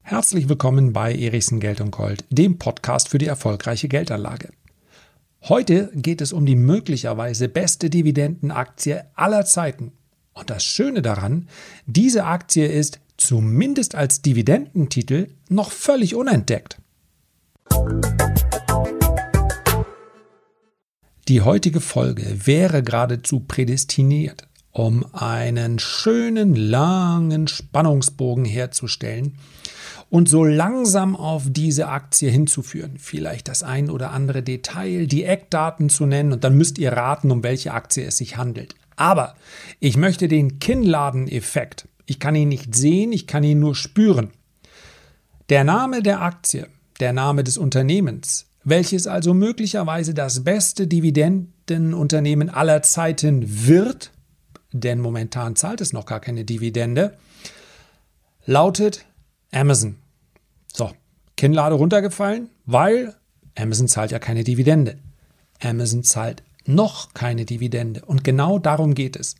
Herzlich 0.00 0.48
willkommen 0.48 0.92
bei 0.92 1.14
Erichsen 1.14 1.58
Geld 1.58 1.80
und 1.80 1.90
Gold, 1.90 2.24
dem 2.30 2.58
Podcast 2.58 3.08
für 3.08 3.18
die 3.18 3.26
erfolgreiche 3.26 3.88
Geldanlage. 3.88 4.50
Heute 5.42 5.90
geht 5.94 6.20
es 6.20 6.32
um 6.32 6.46
die 6.46 6.54
möglicherweise 6.54 7.48
beste 7.48 7.90
Dividendenaktie 7.90 9.04
aller 9.14 9.44
Zeiten. 9.44 9.92
Und 10.32 10.50
das 10.50 10.64
Schöne 10.64 11.02
daran, 11.02 11.48
diese 11.86 12.24
Aktie 12.24 12.66
ist 12.66 13.00
zumindest 13.16 13.94
als 13.94 14.22
Dividendentitel 14.22 15.28
noch 15.48 15.72
völlig 15.72 16.14
unentdeckt. 16.14 16.78
Die 21.28 21.40
heutige 21.40 21.80
Folge 21.80 22.46
wäre 22.46 22.82
geradezu 22.82 23.40
prädestiniert, 23.40 24.46
um 24.72 25.04
einen 25.12 25.78
schönen 25.78 26.56
langen 26.56 27.46
Spannungsbogen 27.46 28.44
herzustellen 28.44 29.38
und 30.08 30.28
so 30.28 30.44
langsam 30.44 31.14
auf 31.14 31.44
diese 31.48 31.88
Aktie 31.88 32.30
hinzuführen. 32.30 32.96
Vielleicht 32.98 33.48
das 33.48 33.62
ein 33.62 33.90
oder 33.90 34.10
andere 34.10 34.42
Detail, 34.42 35.06
die 35.06 35.24
Eckdaten 35.24 35.88
zu 35.88 36.06
nennen 36.06 36.32
und 36.32 36.44
dann 36.44 36.56
müsst 36.56 36.78
ihr 36.78 36.92
raten, 36.92 37.30
um 37.30 37.42
welche 37.42 37.72
Aktie 37.72 38.04
es 38.04 38.16
sich 38.16 38.36
handelt. 38.36 38.74
Aber 38.96 39.34
ich 39.80 39.96
möchte 39.96 40.28
den 40.28 40.58
Kinnladen-Effekt. 40.58 41.88
Ich 42.06 42.18
kann 42.18 42.34
ihn 42.34 42.48
nicht 42.48 42.74
sehen, 42.74 43.12
ich 43.12 43.26
kann 43.26 43.44
ihn 43.44 43.60
nur 43.60 43.74
spüren. 43.74 44.30
Der 45.48 45.64
Name 45.64 46.02
der 46.02 46.22
Aktie, 46.22 46.66
der 47.00 47.12
Name 47.12 47.44
des 47.44 47.58
Unternehmens, 47.58 48.46
welches 48.64 49.06
also 49.06 49.34
möglicherweise 49.34 50.14
das 50.14 50.44
beste 50.44 50.86
Dividendenunternehmen 50.86 52.48
aller 52.48 52.82
Zeiten 52.82 53.66
wird, 53.66 54.12
denn 54.72 55.00
momentan 55.00 55.56
zahlt 55.56 55.80
es 55.80 55.92
noch 55.92 56.06
gar 56.06 56.20
keine 56.20 56.44
Dividende, 56.44 57.16
lautet 58.44 59.04
Amazon. 59.52 59.96
So, 60.72 60.90
Kinnlade 61.36 61.74
runtergefallen, 61.74 62.48
weil 62.66 63.14
Amazon 63.56 63.88
zahlt 63.88 64.10
ja 64.10 64.18
keine 64.18 64.44
Dividende. 64.44 64.98
Amazon 65.60 66.02
zahlt 66.02 66.42
noch 66.64 67.14
keine 67.14 67.44
Dividende. 67.44 68.04
Und 68.04 68.24
genau 68.24 68.58
darum 68.58 68.94
geht 68.94 69.16
es. 69.16 69.36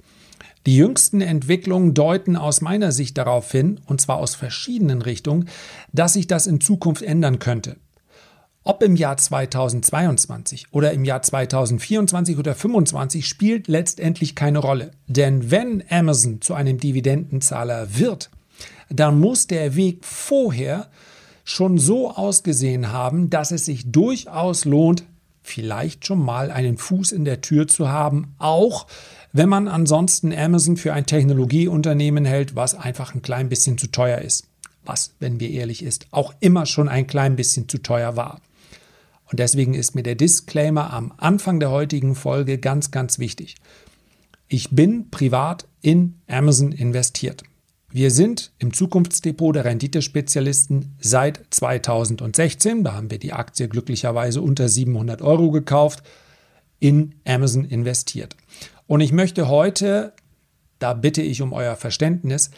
Die 0.66 0.77
jüngsten 0.77 1.20
Entwicklungen 1.20 1.92
deuten 1.94 2.36
aus 2.36 2.61
meiner 2.61 2.92
Sicht 2.92 3.19
darauf 3.19 3.50
hin, 3.50 3.80
und 3.86 4.00
zwar 4.00 4.19
aus 4.19 4.34
verschiedenen 4.34 5.02
Richtungen, 5.02 5.48
dass 5.92 6.12
sich 6.12 6.28
das 6.28 6.46
in 6.46 6.61
Zukunft 6.61 7.02
ändern 7.02 7.39
könnte. 7.41 7.77
Ob 8.64 8.82
im 8.84 8.94
Jahr 8.94 9.16
2022 9.16 10.66
oder 10.70 10.92
im 10.92 11.05
Jahr 11.05 11.20
2024 11.20 12.38
oder 12.38 12.52
2025 12.52 13.27
spielt 13.27 13.66
letztendlich 13.66 14.36
keine 14.36 14.60
Rolle. 14.60 14.92
Denn 15.08 15.50
wenn 15.50 15.82
Amazon 15.91 16.41
zu 16.41 16.55
einem 16.55 16.78
Dividendenzahler 16.78 17.98
wird, 17.98 18.30
dann 18.88 19.18
muss 19.18 19.48
der 19.48 19.74
Weg 19.74 20.05
vorher 20.05 20.88
schon 21.44 21.78
so 21.78 22.12
ausgesehen 22.12 22.92
haben, 22.92 23.30
dass 23.30 23.50
es 23.50 23.64
sich 23.64 23.90
durchaus 23.90 24.64
lohnt, 24.64 25.05
vielleicht 25.42 26.06
schon 26.06 26.20
mal 26.20 26.52
einen 26.52 26.78
Fuß 26.78 27.10
in 27.10 27.24
der 27.24 27.40
Tür 27.40 27.66
zu 27.66 27.88
haben, 27.88 28.36
auch 28.38 28.86
wenn 29.33 29.48
man 29.48 29.66
ansonsten 29.66 30.33
Amazon 30.33 30.77
für 30.77 30.92
ein 30.92 31.06
Technologieunternehmen 31.06 32.24
hält, 32.24 32.55
was 32.55 32.77
einfach 32.77 33.12
ein 33.14 33.22
klein 33.22 33.48
bisschen 33.48 33.77
zu 33.77 33.88
teuer 33.88 34.18
ist. 34.18 34.46
Was, 34.84 35.14
wenn 35.18 35.40
wir 35.40 35.50
ehrlich 35.50 35.83
ist, 35.83 36.06
auch 36.12 36.33
immer 36.38 36.66
schon 36.66 36.88
ein 36.88 37.08
klein 37.08 37.34
bisschen 37.34 37.68
zu 37.68 37.78
teuer 37.78 38.14
war. 38.16 38.40
Und 39.33 39.38
deswegen 39.38 39.72
ist 39.72 39.94
mir 39.94 40.02
der 40.02 40.14
Disclaimer 40.14 40.92
am 40.92 41.14
Anfang 41.16 41.58
der 41.58 41.70
heutigen 41.70 42.14
Folge 42.14 42.58
ganz, 42.58 42.91
ganz 42.91 43.19
wichtig. 43.19 43.56
Ich 44.47 44.70
bin 44.70 45.11
privat 45.11 45.66
in 45.80 46.20
Amazon 46.28 46.70
investiert. 46.70 47.42
Wir 47.89 48.11
sind 48.11 48.52
im 48.58 48.74
Zukunftsdepot 48.74 49.56
der 49.56 49.64
Renditespezialisten 49.64 50.97
seit 51.00 51.41
2016, 51.48 52.84
da 52.84 52.92
haben 52.92 53.11
wir 53.11 53.19
die 53.19 53.33
Aktie 53.33 53.69
glücklicherweise 53.69 54.42
unter 54.42 54.69
700 54.69 55.23
Euro 55.23 55.51
gekauft, 55.51 56.02
in 56.79 57.14
Amazon 57.27 57.64
investiert. 57.64 58.36
Und 58.86 59.01
ich 59.01 59.12
möchte 59.12 59.48
heute, 59.48 60.12
da 60.79 60.92
bitte 60.92 61.23
ich 61.23 61.40
um 61.40 61.55
euer 61.55 61.77
Verständnis, 61.77 62.51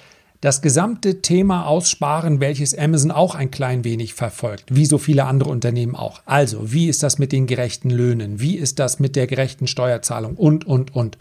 das 0.44 0.60
gesamte 0.60 1.22
Thema 1.22 1.66
aussparen, 1.66 2.38
welches 2.38 2.76
Amazon 2.76 3.10
auch 3.10 3.34
ein 3.34 3.50
klein 3.50 3.82
wenig 3.82 4.12
verfolgt, 4.12 4.74
wie 4.76 4.84
so 4.84 4.98
viele 4.98 5.24
andere 5.24 5.48
Unternehmen 5.48 5.96
auch. 5.96 6.20
Also, 6.26 6.70
wie 6.70 6.90
ist 6.90 7.02
das 7.02 7.18
mit 7.18 7.32
den 7.32 7.46
gerechten 7.46 7.88
Löhnen? 7.88 8.40
Wie 8.40 8.58
ist 8.58 8.78
das 8.78 8.98
mit 8.98 9.16
der 9.16 9.26
gerechten 9.26 9.66
Steuerzahlung? 9.66 10.36
Und, 10.36 10.66
und, 10.66 10.94
und. 10.94 11.16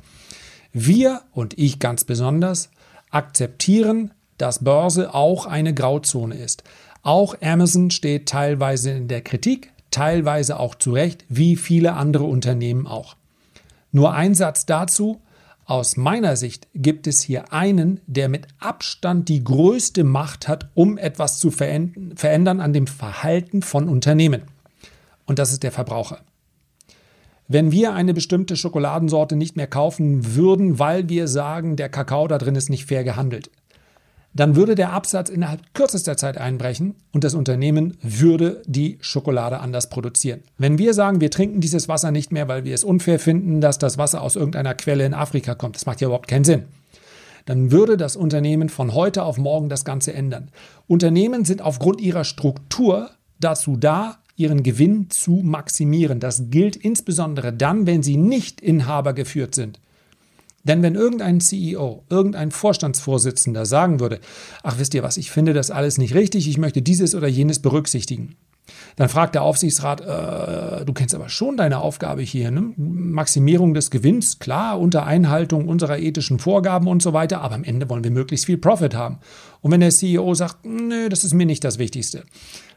Wir 0.74 1.22
und 1.32 1.58
ich 1.58 1.80
ganz 1.80 2.04
besonders 2.04 2.70
akzeptieren, 3.12 4.12
dass 4.38 4.66
Börse 4.66 5.14
auch 5.14 5.46
eine 5.46 5.74
Grauzone 5.74 6.36
ist. 6.36 6.66
Auch 7.02 7.38
Amazon 7.42 7.92
steht 7.92 8.28
teilweise 8.28 8.92
in 8.92 9.08
der 9.08 9.22
Kritik, 9.22 9.72
teilweise 9.90 10.60
auch 10.60 10.76
zu 10.76 10.92
Recht, 10.92 11.24
wie 11.30 11.56
viele 11.56 11.94
andere 11.94 12.26
Unternehmen 12.26 12.88
auch. 12.88 13.16
Nur 13.94 14.14
ein 14.16 14.36
Satz 14.36 14.66
dazu. 14.66 15.22
Aus 15.66 15.96
meiner 15.96 16.36
Sicht 16.36 16.68
gibt 16.76 17.08
es 17.08 17.22
hier 17.22 17.54
einen, 17.54 18.02
der 18.06 18.28
mit 18.28 18.48
Abstand 18.60 19.30
die 19.30 19.44
größte 19.44 20.04
Macht 20.04 20.48
hat, 20.48 20.70
um 20.74 20.98
etwas 20.98 21.40
zu 21.40 21.52
verändern 21.52 22.60
an 22.60 22.74
dem 22.74 22.86
Verhalten 22.86 23.62
von 23.62 23.88
Unternehmen. 23.88 24.42
Und 25.26 25.40
das 25.40 25.54
ist 25.54 25.64
der 25.64 25.72
Verbraucher. 25.72 26.20
Wenn 27.48 27.72
wir 27.72 27.94
eine 27.94 28.14
bestimmte 28.14 28.58
Schokoladensorte 28.58 29.36
nicht 29.36 29.56
mehr 29.56 29.68
kaufen 29.68 30.36
würden, 30.36 30.80
weil 30.80 31.08
wir 31.08 31.28
sagen, 31.28 31.76
der 31.76 31.90
Kakao 31.90 32.28
da 32.28 32.38
drin 32.38 32.56
ist 32.56 32.70
nicht 32.70 32.86
fair 32.86 33.04
gehandelt, 33.04 33.50
dann 34.34 34.56
würde 34.56 34.76
der 34.76 34.94
Absatz 34.94 35.30
innerhalb 35.30 35.74
kürzester 35.74 36.18
Zeit 36.18 36.38
einbrechen 36.38 36.96
und 37.12 37.24
das 37.24 37.36
Unternehmen 37.36 37.98
würde 38.02 38.62
die 38.66 38.98
Schokolade 39.02 39.60
anders 39.60 39.90
produzieren. 39.90 40.42
Wenn 40.58 40.78
wir 40.78 40.94
sagen, 40.94 41.22
wir 41.22 41.32
trinken 41.32 41.62
dieses 41.62 41.88
Wasser 41.88 42.12
nicht 42.12 42.32
mehr, 42.32 42.48
weil 42.48 42.64
wir 42.64 42.74
es 42.74 42.84
unfair 42.84 43.20
finden, 43.20 43.62
dass 43.62 43.78
das 43.78 43.98
Wasser 43.98 44.22
aus 44.22 44.36
irgendeiner 44.36 44.74
Quelle 44.74 45.06
in 45.06 45.14
Afrika 45.14 45.56
kommt, 45.56 45.76
das 45.76 45.86
macht 45.86 46.02
ja 46.02 46.08
überhaupt 46.08 46.28
keinen 46.28 46.46
Sinn 46.46 46.64
dann 47.46 47.72
würde 47.72 47.98
das 47.98 48.16
Unternehmen 48.16 48.70
von 48.70 48.94
heute 48.94 49.24
auf 49.24 49.38
morgen 49.38 49.70
das 49.70 49.86
Ganze 49.86 50.14
ändern. 50.14 50.50
Unternehmen 50.88 51.46
sind 51.46 51.62
aufgrund 51.62 52.00
ihrer 52.02 52.24
Struktur 52.24 53.10
dazu 53.40 53.76
da, 53.76 54.20
ihren 54.36 54.64
Gewinn 54.64 55.10
zu 55.10 55.42
maximieren. 55.44 56.20
Das 56.20 56.50
gilt 56.50 56.76
insbesondere 56.76 57.54
dann, 57.54 57.86
wenn 57.86 58.02
sie 58.02 58.18
nicht 58.18 58.62
Inhaber 58.62 59.14
geführt 59.14 59.56
sind. 59.56 59.80
Denn 60.64 60.82
wenn 60.82 60.96
irgendein 60.96 61.42
CEO, 61.42 62.04
irgendein 62.10 62.52
Vorstandsvorsitzender 62.52 63.66
sagen 63.66 64.00
würde, 64.00 64.20
ach 64.64 64.80
wisst 64.80 64.94
ihr 64.94 65.04
was, 65.04 65.18
ich 65.18 65.32
finde 65.32 65.54
das 65.54 65.72
alles 65.72 65.98
nicht 65.98 66.16
richtig, 66.16 66.48
ich 66.48 66.58
möchte 66.58 66.82
dieses 66.82 67.16
oder 67.16 67.28
jenes 67.28 67.60
berücksichtigen, 67.60 68.36
dann 68.96 69.10
fragt 69.10 69.36
der 69.36 69.42
Aufsichtsrat, 69.42 70.02
äh, 70.02 70.86
du 70.86 70.94
kennst 70.94 71.14
aber 71.14 71.28
schon 71.28 71.58
deine 71.58 71.80
Aufgabe 71.80 72.22
hier, 72.22 72.50
ne? 72.50 72.74
Maximierung 72.78 73.74
des 73.74 73.92
Gewinns, 73.92 74.40
klar, 74.40 74.80
unter 74.80 75.06
Einhaltung 75.06 75.68
unserer 75.68 76.00
ethischen 76.00 76.40
Vorgaben 76.40 76.88
und 76.88 77.02
so 77.02 77.12
weiter, 77.12 77.42
aber 77.42 77.56
am 77.56 77.66
Ende 77.66 77.90
wollen 77.90 78.06
wir 78.06 78.12
möglichst 78.12 78.46
viel 78.46 78.58
Profit 78.58 78.96
haben. 78.96 79.20
Und 79.60 79.72
wenn 79.72 79.82
der 79.82 79.90
CEO 79.90 80.34
sagt, 80.34 80.66
nö, 80.66 81.10
das 81.10 81.26
ist 81.26 81.34
mir 81.34 81.46
nicht 81.46 81.66
das 81.66 81.78
Wichtigste, 81.78 82.24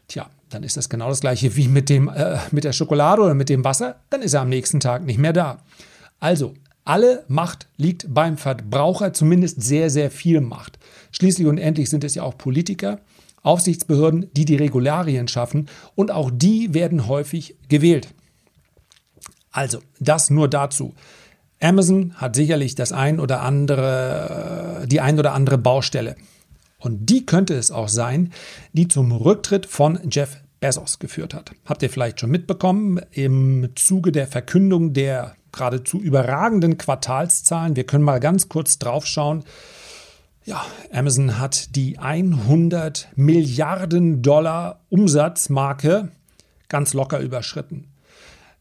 Tja, 0.07 0.29
dann 0.49 0.63
ist 0.63 0.77
das 0.77 0.87
genau 0.87 1.09
das 1.09 1.19
gleiche 1.19 1.55
wie 1.57 1.67
mit, 1.67 1.89
dem, 1.89 2.07
äh, 2.07 2.37
mit 2.51 2.63
der 2.63 2.71
Schokolade 2.71 3.21
oder 3.21 3.33
mit 3.33 3.49
dem 3.49 3.65
Wasser, 3.65 3.97
dann 4.09 4.21
ist 4.21 4.33
er 4.33 4.41
am 4.41 4.49
nächsten 4.49 4.79
Tag 4.79 5.05
nicht 5.05 5.19
mehr 5.19 5.33
da. 5.33 5.59
Also, 6.19 6.53
alle 6.87 7.25
Macht 7.27 7.67
liegt 7.77 8.13
beim 8.13 8.37
Verbraucher, 8.37 9.13
zumindest 9.13 9.61
sehr, 9.61 9.89
sehr 9.89 10.09
viel 10.09 10.41
Macht. 10.41 10.79
Schließlich 11.11 11.47
und 11.47 11.57
endlich 11.57 11.89
sind 11.89 12.03
es 12.03 12.15
ja 12.15 12.23
auch 12.23 12.37
Politiker, 12.37 13.01
Aufsichtsbehörden, 13.43 14.27
die 14.33 14.45
die 14.45 14.55
Regularien 14.55 15.27
schaffen 15.27 15.67
und 15.95 16.11
auch 16.11 16.31
die 16.33 16.73
werden 16.73 17.07
häufig 17.07 17.55
gewählt. 17.69 18.09
Also, 19.51 19.79
das 19.99 20.29
nur 20.29 20.47
dazu. 20.47 20.93
Amazon 21.59 22.13
hat 22.15 22.35
sicherlich 22.35 22.75
das 22.75 22.91
ein 22.91 23.19
oder 23.19 23.41
andere, 23.41 24.85
die 24.87 25.01
ein 25.01 25.17
oder 25.17 25.33
andere 25.33 25.57
Baustelle. 25.57 26.15
Und 26.79 27.09
die 27.09 27.25
könnte 27.25 27.55
es 27.55 27.71
auch 27.71 27.89
sein, 27.89 28.31
die 28.73 28.87
zum 28.87 29.11
Rücktritt 29.11 29.65
von 29.65 29.99
Jeff 30.11 30.37
Bezos 30.59 30.99
geführt 30.99 31.33
hat. 31.33 31.51
Habt 31.65 31.83
ihr 31.83 31.89
vielleicht 31.89 32.19
schon 32.19 32.31
mitbekommen 32.31 32.99
im 33.11 33.69
Zuge 33.75 34.11
der 34.11 34.27
Verkündung 34.27 34.93
der 34.93 35.35
geradezu 35.57 35.99
überragenden 35.99 36.77
Quartalszahlen? 36.77 37.75
Wir 37.75 37.85
können 37.85 38.03
mal 38.03 38.19
ganz 38.19 38.47
kurz 38.47 38.79
draufschauen. 38.79 39.43
Ja, 40.45 40.65
Amazon 40.93 41.39
hat 41.39 41.75
die 41.75 41.99
100 41.99 43.09
Milliarden 43.15 44.21
Dollar 44.21 44.79
Umsatzmarke 44.89 46.11
ganz 46.69 46.93
locker 46.93 47.19
überschritten. 47.19 47.87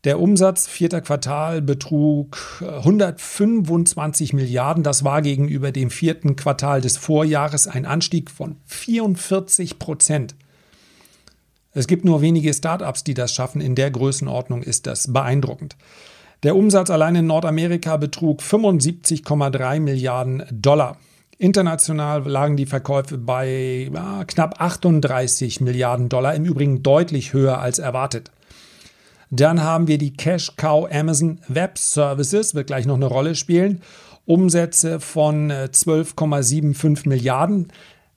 Der 0.05 0.21
Umsatz 0.21 0.67
vierter 0.67 1.01
Quartal 1.01 1.63
betrug 1.63 2.39
125 2.61 4.33
äh, 4.33 4.37
Milliarden. 4.37 4.83
Das 4.85 5.05
war 5.05 5.23
gegenüber 5.23 5.73
dem 5.73 5.91
vierten 5.91 6.37
Quartal 6.37 6.81
des 6.81 6.97
Vorjahres 6.97 7.67
ein 7.67 7.87
Anstieg 7.87 8.31
von 8.31 8.57
44 8.67 9.79
Prozent. 9.79 10.37
Es 11.73 11.87
gibt 11.87 12.05
nur 12.05 12.23
wenige 12.23 12.55
Startups, 12.55 13.05
die 13.05 13.15
das 13.15 13.35
schaffen. 13.35 13.61
In 13.61 13.75
der 13.75 13.91
Größenordnung 13.91 14.63
ist 14.63 14.87
das 14.87 15.13
beeindruckend. 15.13 15.77
Der 16.43 16.55
Umsatz 16.55 16.91
allein 16.91 17.17
in 17.17 17.27
Nordamerika 17.27 17.97
betrug 17.97 18.41
75,3 18.41 19.81
Milliarden 19.81 20.45
Dollar. 20.51 20.99
International 21.39 22.27
lagen 22.27 22.57
die 22.57 22.67
Verkäufe 22.67 23.19
bei 23.19 23.91
ja, 23.93 24.25
knapp 24.25 24.61
38 24.61 25.61
Milliarden 25.61 26.09
Dollar, 26.09 26.35
im 26.35 26.45
Übrigen 26.45 26.83
deutlich 26.83 27.33
höher 27.33 27.61
als 27.61 27.79
erwartet. 27.79 28.31
Dann 29.31 29.63
haben 29.63 29.89
wir 29.89 29.99
die 29.99 30.13
Cash 30.13 30.57
Cow 30.57 30.89
Amazon 30.91 31.41
Web 31.49 31.79
Services, 31.79 32.55
wird 32.55 32.69
gleich 32.69 32.87
noch 32.87 32.95
eine 32.95 33.07
Rolle 33.07 33.35
spielen. 33.35 33.83
Umsätze 34.25 35.01
von 35.01 35.51
12,75 35.51 37.05
äh, 37.05 37.09
Milliarden. 37.09 37.69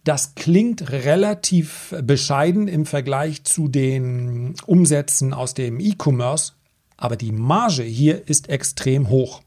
Das 0.04 0.36
klingt 0.36 0.92
relativ 0.92 1.94
bescheiden 2.02 2.68
im 2.68 2.86
Vergleich 2.86 3.44
zu 3.44 3.68
den 3.68 4.56
Umsätzen 4.66 5.34
aus 5.34 5.54
dem 5.54 5.80
E-Commerce, 5.80 6.54
aber 7.00 7.16
die 7.16 7.32
Marge 7.32 7.84
hier 7.84 8.28
ist 8.28 8.50
extrem 8.50 9.10
hoch. 9.10 9.42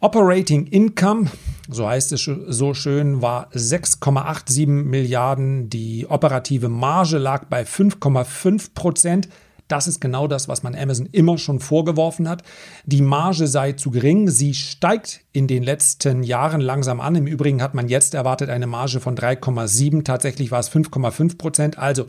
Operating 0.00 0.66
Income, 0.66 1.30
so 1.68 1.88
heißt 1.88 2.12
es 2.12 2.30
so 2.48 2.74
schön, 2.74 3.22
war 3.22 3.50
6,87 3.52 4.66
Milliarden. 4.66 5.70
Die 5.70 6.06
operative 6.08 6.68
Marge 6.68 7.18
lag 7.18 7.46
bei 7.46 7.62
5,5 7.62 8.74
Prozent. 8.74 9.28
Das 9.68 9.88
ist 9.88 10.00
genau 10.00 10.28
das, 10.28 10.48
was 10.48 10.62
man 10.62 10.76
Amazon 10.76 11.08
immer 11.10 11.38
schon 11.38 11.58
vorgeworfen 11.58 12.28
hat. 12.28 12.44
Die 12.84 13.02
Marge 13.02 13.48
sei 13.48 13.72
zu 13.72 13.90
gering. 13.90 14.28
Sie 14.28 14.54
steigt 14.54 15.22
in 15.32 15.48
den 15.48 15.64
letzten 15.64 16.22
Jahren 16.22 16.60
langsam 16.60 17.00
an. 17.00 17.16
Im 17.16 17.26
Übrigen 17.26 17.60
hat 17.62 17.74
man 17.74 17.88
jetzt 17.88 18.14
erwartet 18.14 18.48
eine 18.48 18.68
Marge 18.68 19.00
von 19.00 19.16
3,7. 19.16 20.04
Tatsächlich 20.04 20.52
war 20.52 20.60
es 20.60 20.70
5,5 20.70 21.36
Prozent. 21.36 21.78
Also, 21.78 22.06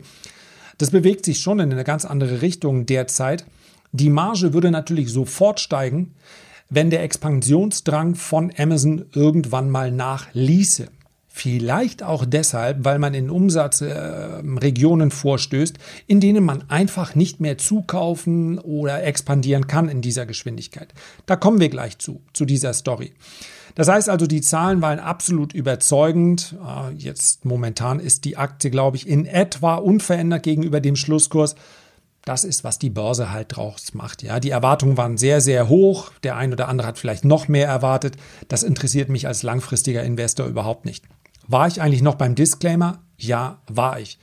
das 0.76 0.90
bewegt 0.92 1.24
sich 1.24 1.40
schon 1.40 1.58
in 1.58 1.72
eine 1.72 1.82
ganz 1.82 2.04
andere 2.04 2.42
Richtung 2.42 2.86
derzeit. 2.86 3.44
Die 3.92 4.10
Marge 4.10 4.52
würde 4.52 4.70
natürlich 4.70 5.10
sofort 5.10 5.60
steigen, 5.60 6.14
wenn 6.70 6.90
der 6.90 7.02
Expansionsdrang 7.02 8.14
von 8.14 8.52
Amazon 8.56 9.06
irgendwann 9.14 9.70
mal 9.70 9.90
nachließe. 9.90 10.88
Vielleicht 11.38 12.02
auch 12.02 12.24
deshalb, 12.24 12.84
weil 12.84 12.98
man 12.98 13.14
in 13.14 13.30
Umsatzregionen 13.30 15.08
äh, 15.08 15.12
vorstößt, 15.12 15.78
in 16.08 16.18
denen 16.20 16.44
man 16.44 16.68
einfach 16.68 17.14
nicht 17.14 17.38
mehr 17.38 17.58
zukaufen 17.58 18.58
oder 18.58 19.04
expandieren 19.04 19.68
kann 19.68 19.88
in 19.88 20.02
dieser 20.02 20.26
Geschwindigkeit. 20.26 20.92
Da 21.26 21.36
kommen 21.36 21.60
wir 21.60 21.68
gleich 21.68 21.98
zu, 21.98 22.22
zu 22.32 22.44
dieser 22.44 22.74
Story. 22.74 23.12
Das 23.76 23.86
heißt 23.86 24.08
also, 24.08 24.26
die 24.26 24.40
Zahlen 24.40 24.82
waren 24.82 24.98
absolut 24.98 25.52
überzeugend. 25.52 26.56
Äh, 26.60 26.94
jetzt 26.94 27.44
momentan 27.44 28.00
ist 28.00 28.24
die 28.24 28.36
Aktie, 28.36 28.72
glaube 28.72 28.96
ich, 28.96 29.06
in 29.06 29.24
etwa 29.24 29.76
unverändert 29.76 30.42
gegenüber 30.42 30.80
dem 30.80 30.96
Schlusskurs. 30.96 31.54
Das 32.28 32.44
ist, 32.44 32.62
was 32.62 32.78
die 32.78 32.90
Börse 32.90 33.32
halt 33.32 33.56
draus 33.56 33.94
macht. 33.94 34.22
Ja, 34.22 34.38
die 34.38 34.50
Erwartungen 34.50 34.98
waren 34.98 35.16
sehr, 35.16 35.40
sehr 35.40 35.70
hoch. 35.70 36.12
Der 36.22 36.36
ein 36.36 36.52
oder 36.52 36.68
andere 36.68 36.86
hat 36.86 36.98
vielleicht 36.98 37.24
noch 37.24 37.48
mehr 37.48 37.66
erwartet. 37.66 38.18
Das 38.48 38.64
interessiert 38.64 39.08
mich 39.08 39.26
als 39.26 39.42
langfristiger 39.42 40.02
Investor 40.02 40.46
überhaupt 40.46 40.84
nicht. 40.84 41.06
War 41.46 41.66
ich 41.68 41.80
eigentlich 41.80 42.02
noch 42.02 42.16
beim 42.16 42.34
Disclaimer? 42.34 42.98
Ja, 43.16 43.62
war 43.66 43.98
ich. 43.98 44.18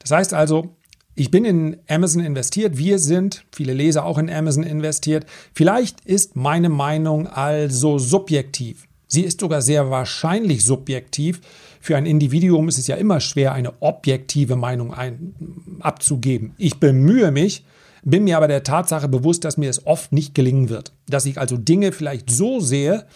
Das 0.00 0.10
heißt 0.10 0.34
also, 0.34 0.74
ich 1.14 1.30
bin 1.30 1.44
in 1.44 1.76
Amazon 1.88 2.24
investiert, 2.24 2.76
wir 2.76 2.98
sind, 2.98 3.44
viele 3.52 3.72
Leser 3.72 4.04
auch 4.04 4.18
in 4.18 4.28
Amazon 4.28 4.64
investiert. 4.64 5.24
Vielleicht 5.54 6.04
ist 6.04 6.34
meine 6.34 6.70
Meinung 6.70 7.28
also 7.28 8.00
subjektiv. 8.00 8.88
Sie 9.06 9.22
ist 9.22 9.40
sogar 9.40 9.62
sehr 9.62 9.90
wahrscheinlich 9.90 10.64
subjektiv. 10.64 11.40
Für 11.80 11.96
ein 11.96 12.06
Individuum 12.06 12.66
ist 12.66 12.78
es 12.78 12.88
ja 12.88 12.96
immer 12.96 13.20
schwer, 13.20 13.52
eine 13.52 13.80
objektive 13.80 14.56
Meinung 14.56 14.92
ein, 14.92 15.34
abzugeben. 15.82 16.54
Ich 16.58 16.80
bemühe 16.80 17.30
mich, 17.30 17.64
bin 18.04 18.24
mir 18.24 18.36
aber 18.36 18.48
der 18.48 18.62
Tatsache 18.62 19.08
bewusst, 19.08 19.44
dass 19.44 19.56
mir 19.56 19.70
es 19.70 19.86
oft 19.86 20.12
nicht 20.12 20.34
gelingen 20.34 20.68
wird. 20.68 20.92
Dass 21.08 21.26
ich 21.26 21.38
also 21.38 21.56
Dinge 21.56 21.92
vielleicht 21.92 22.30
so 22.30 22.60
sehe, 22.60 23.06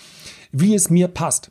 wie 0.53 0.75
es 0.75 0.91
mir 0.91 1.09
passt. 1.09 1.51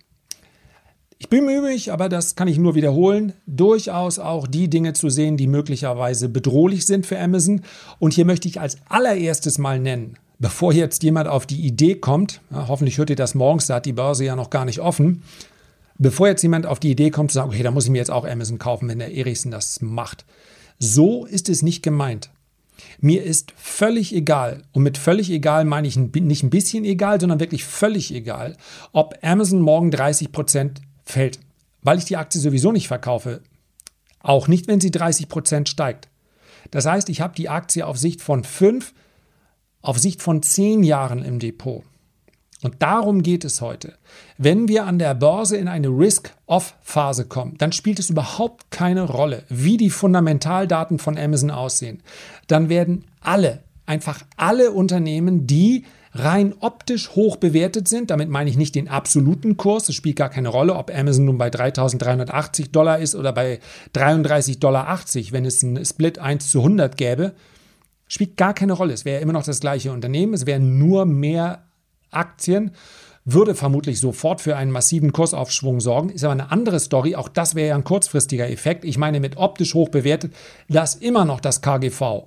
Ich 1.19 1.29
bemühe 1.29 1.61
mich, 1.61 1.91
aber 1.91 2.09
das 2.09 2.35
kann 2.35 2.47
ich 2.47 2.59
nur 2.59 2.75
wiederholen, 2.75 3.33
durchaus 3.47 4.19
auch 4.19 4.45
die 4.45 4.69
Dinge 4.69 4.93
zu 4.93 5.09
sehen, 5.09 5.35
die 5.35 5.47
möglicherweise 5.47 6.29
bedrohlich 6.29 6.85
sind 6.85 7.07
für 7.07 7.19
Amazon. 7.19 7.61
Und 7.97 8.13
hier 8.13 8.25
möchte 8.25 8.47
ich 8.47 8.61
als 8.61 8.77
allererstes 8.87 9.57
mal 9.57 9.79
nennen, 9.79 10.17
bevor 10.37 10.73
jetzt 10.73 11.01
jemand 11.01 11.27
auf 11.27 11.47
die 11.47 11.65
Idee 11.65 11.95
kommt, 11.95 12.41
ja, 12.51 12.67
hoffentlich 12.67 12.99
hört 12.99 13.09
ihr 13.09 13.15
das 13.15 13.33
morgens, 13.33 13.65
da 13.65 13.75
hat 13.75 13.87
die 13.87 13.93
Börse 13.93 14.25
ja 14.25 14.35
noch 14.35 14.51
gar 14.51 14.65
nicht 14.65 14.79
offen, 14.79 15.23
bevor 15.97 16.27
jetzt 16.27 16.43
jemand 16.43 16.67
auf 16.67 16.79
die 16.79 16.91
Idee 16.91 17.09
kommt 17.09 17.31
zu 17.31 17.35
sagen, 17.35 17.49
okay, 17.49 17.63
da 17.63 17.71
muss 17.71 17.85
ich 17.85 17.91
mir 17.91 17.97
jetzt 17.97 18.11
auch 18.11 18.25
Amazon 18.25 18.59
kaufen, 18.59 18.87
wenn 18.87 18.99
der 18.99 19.15
Erichsen 19.15 19.49
das 19.49 19.81
macht. 19.81 20.23
So 20.79 21.25
ist 21.25 21.49
es 21.49 21.61
nicht 21.61 21.83
gemeint. 21.83 22.29
Mir 22.99 23.23
ist 23.23 23.51
völlig 23.55 24.13
egal, 24.13 24.63
und 24.71 24.83
mit 24.83 24.97
völlig 24.97 25.31
egal 25.31 25.65
meine 25.65 25.87
ich 25.87 25.97
nicht 25.97 26.43
ein 26.43 26.49
bisschen 26.49 26.85
egal, 26.85 27.19
sondern 27.19 27.39
wirklich 27.39 27.65
völlig 27.65 28.13
egal, 28.13 28.55
ob 28.91 29.17
Amazon 29.23 29.61
morgen 29.61 29.91
30 29.91 30.31
Prozent 30.31 30.81
fällt, 31.03 31.39
weil 31.81 31.97
ich 31.97 32.05
die 32.05 32.17
Aktie 32.17 32.39
sowieso 32.39 32.71
nicht 32.71 32.87
verkaufe. 32.87 33.41
Auch 34.19 34.47
nicht, 34.47 34.67
wenn 34.67 34.81
sie 34.81 34.91
30 34.91 35.29
Prozent 35.29 35.69
steigt. 35.69 36.09
Das 36.71 36.85
heißt, 36.85 37.09
ich 37.09 37.21
habe 37.21 37.35
die 37.35 37.49
Aktie 37.49 37.85
auf 37.85 37.97
Sicht 37.97 38.21
von 38.21 38.43
fünf, 38.43 38.93
auf 39.81 39.97
Sicht 39.97 40.21
von 40.21 40.43
zehn 40.43 40.83
Jahren 40.83 41.23
im 41.23 41.39
Depot. 41.39 41.83
Und 42.63 42.75
darum 42.79 43.21
geht 43.21 43.45
es 43.45 43.61
heute. 43.61 43.93
Wenn 44.37 44.67
wir 44.67 44.85
an 44.85 44.97
der 44.97 45.13
Börse 45.13 45.57
in 45.57 45.67
eine 45.67 45.89
Risk-Off-Phase 45.89 47.25
kommen, 47.25 47.55
dann 47.59 47.71
spielt 47.71 47.99
es 47.99 48.09
überhaupt 48.09 48.71
keine 48.71 49.03
Rolle, 49.03 49.43
wie 49.47 49.77
die 49.77 49.91
Fundamentaldaten 49.91 50.97
von 50.97 51.17
Amazon 51.17 51.51
aussehen. 51.51 52.01
Dann 52.47 52.69
werden 52.69 53.05
alle, 53.21 53.63
einfach 53.85 54.23
alle 54.37 54.71
Unternehmen, 54.71 55.45
die 55.45 55.85
rein 56.13 56.55
optisch 56.59 57.11
hoch 57.11 57.35
bewertet 57.37 57.87
sind. 57.87 58.09
Damit 58.09 58.29
meine 58.29 58.49
ich 58.49 58.57
nicht 58.57 58.73
den 58.73 58.87
absoluten 58.87 59.55
Kurs. 59.57 59.87
Es 59.89 59.95
spielt 59.95 60.15
gar 60.15 60.29
keine 60.29 60.49
Rolle, 60.49 60.75
ob 60.75 60.91
Amazon 60.91 61.25
nun 61.25 61.37
bei 61.37 61.49
3.380 61.49 62.71
Dollar 62.71 62.97
ist 62.97 63.13
oder 63.13 63.33
bei 63.33 63.59
33,80 63.93 64.59
Dollar. 64.59 64.99
Wenn 65.31 65.45
es 65.45 65.63
einen 65.63 65.85
Split 65.85 66.17
1 66.17 66.49
zu 66.49 66.59
100 66.59 66.97
gäbe, 66.97 67.33
spielt 68.07 68.35
gar 68.35 68.55
keine 68.55 68.73
Rolle. 68.73 68.93
Es 68.93 69.05
wäre 69.05 69.21
immer 69.21 69.33
noch 69.33 69.43
das 69.43 69.59
gleiche 69.59 69.91
Unternehmen. 69.91 70.33
Es 70.33 70.47
wären 70.47 70.79
nur 70.79 71.05
mehr 71.05 71.66
Aktien 72.11 72.71
würde 73.25 73.55
vermutlich 73.55 73.99
sofort 73.99 74.39
für 74.39 74.55
einen 74.55 74.71
massiven 74.71 75.11
Kursaufschwung 75.11 75.81
sorgen. 75.81 76.09
Ist 76.09 76.23
aber 76.23 76.31
eine 76.31 76.49
andere 76.49 76.79
Story. 76.79 77.15
Auch 77.15 77.27
das 77.27 77.55
wäre 77.55 77.69
ja 77.69 77.75
ein 77.75 77.83
kurzfristiger 77.83 78.49
Effekt. 78.49 78.85
Ich 78.85 78.97
meine, 78.97 79.19
mit 79.19 79.35
optisch 79.35 79.73
hoch 79.73 79.89
bewertet, 79.89 80.33
dass 80.69 80.95
immer 80.95 81.25
noch 81.25 81.41
das 81.41 81.61
KGV 81.61 82.23